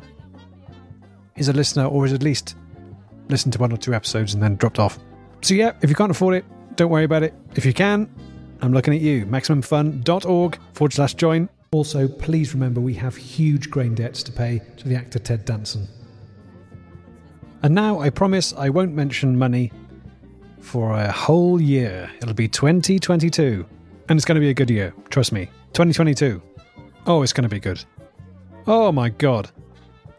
is 1.37 1.49
a 1.49 1.53
listener 1.53 1.87
or 1.87 2.05
is 2.05 2.13
at 2.13 2.23
least 2.23 2.57
listened 3.29 3.53
to 3.55 3.59
one 3.59 3.73
or 3.73 3.77
two 3.77 3.95
episodes 3.95 4.35
and 4.35 4.43
then 4.43 4.57
dropped 4.57 4.79
off. 4.79 4.99
So, 5.41 5.55
yeah, 5.55 5.73
if 5.83 5.89
you 5.89 5.97
can't 5.97 6.11
afford 6.11 6.35
it, 6.35 6.45
don't 6.77 6.91
worry 6.91 7.05
about 7.05 7.23
it. 7.23 7.35
If 7.55 7.65
you 7.65 7.73
can, 7.73 8.11
I'm 8.61 8.73
looking 8.73 8.95
at 8.95 9.01
you. 9.01 9.25
MaximumFun.org 9.27 10.59
forward 10.73 10.93
slash 10.93 11.15
join. 11.15 11.49
Also, 11.71 12.09
please 12.09 12.55
remember 12.55 12.81
we 12.81 12.95
have 12.95 13.15
huge 13.15 13.71
grain 13.71 13.95
debts 13.95 14.23
to 14.25 14.33
pay 14.33 14.63
to 14.79 14.89
the 14.89 14.97
actor 14.97 15.19
Ted 15.19 15.45
Danson. 15.45 15.87
And 17.63 17.75
now 17.75 18.01
I 18.01 18.11
promise 18.11 18.55
I 18.55 18.69
won't 18.69 18.95
mention 18.95 19.39
money 19.39 19.73
for 20.61 20.93
a 20.93 21.11
whole 21.11 21.61
year. 21.61 22.11
It'll 22.23 22.35
be 22.35 22.49
2022. 22.49 23.67
And 24.09 24.17
it's 24.19 24.25
going 24.25 24.37
to 24.37 24.41
be 24.41 24.51
a 24.51 24.55
good 24.55 24.71
year. 24.71 24.95
Trust 25.11 25.33
me. 25.33 25.47
2022. 25.75 26.41
Oh, 27.07 27.23
it's 27.23 27.33
going 27.33 27.43
to 27.43 27.49
be 27.49 27.61
good. 27.61 27.85
Oh 28.67 28.93
my 28.93 29.09
god. 29.09 29.51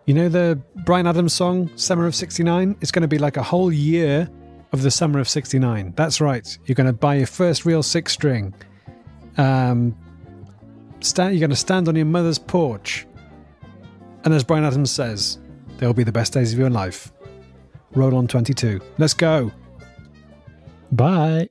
You 0.05 0.13
know 0.13 0.29
the 0.29 0.59
Bryan 0.85 1.07
Adams 1.07 1.33
song, 1.33 1.69
Summer 1.75 2.05
of 2.05 2.15
69? 2.15 2.75
It's 2.81 2.91
going 2.91 3.03
to 3.03 3.07
be 3.07 3.19
like 3.19 3.37
a 3.37 3.43
whole 3.43 3.71
year 3.71 4.29
of 4.71 4.81
the 4.81 4.91
Summer 4.91 5.19
of 5.19 5.27
69. 5.27 5.93
That's 5.95 6.21
right. 6.21 6.57
You're 6.65 6.75
going 6.75 6.87
to 6.87 6.93
buy 6.93 7.15
your 7.15 7.27
first 7.27 7.65
real 7.65 7.83
six 7.83 8.13
string. 8.13 8.53
Um, 9.37 9.95
stand, 10.99 11.33
you're 11.33 11.39
going 11.39 11.49
to 11.49 11.55
stand 11.55 11.87
on 11.87 11.95
your 11.95 12.05
mother's 12.05 12.39
porch. 12.39 13.07
And 14.23 14.33
as 14.33 14.43
Bryan 14.43 14.65
Adams 14.65 14.91
says, 14.91 15.39
they'll 15.77 15.93
be 15.93 16.03
the 16.03 16.11
best 16.11 16.33
days 16.33 16.53
of 16.53 16.59
your 16.59 16.69
life. 16.69 17.11
Roll 17.95 18.15
on 18.15 18.27
22. 18.27 18.79
Let's 18.97 19.13
go. 19.13 19.51
Bye. 20.91 21.49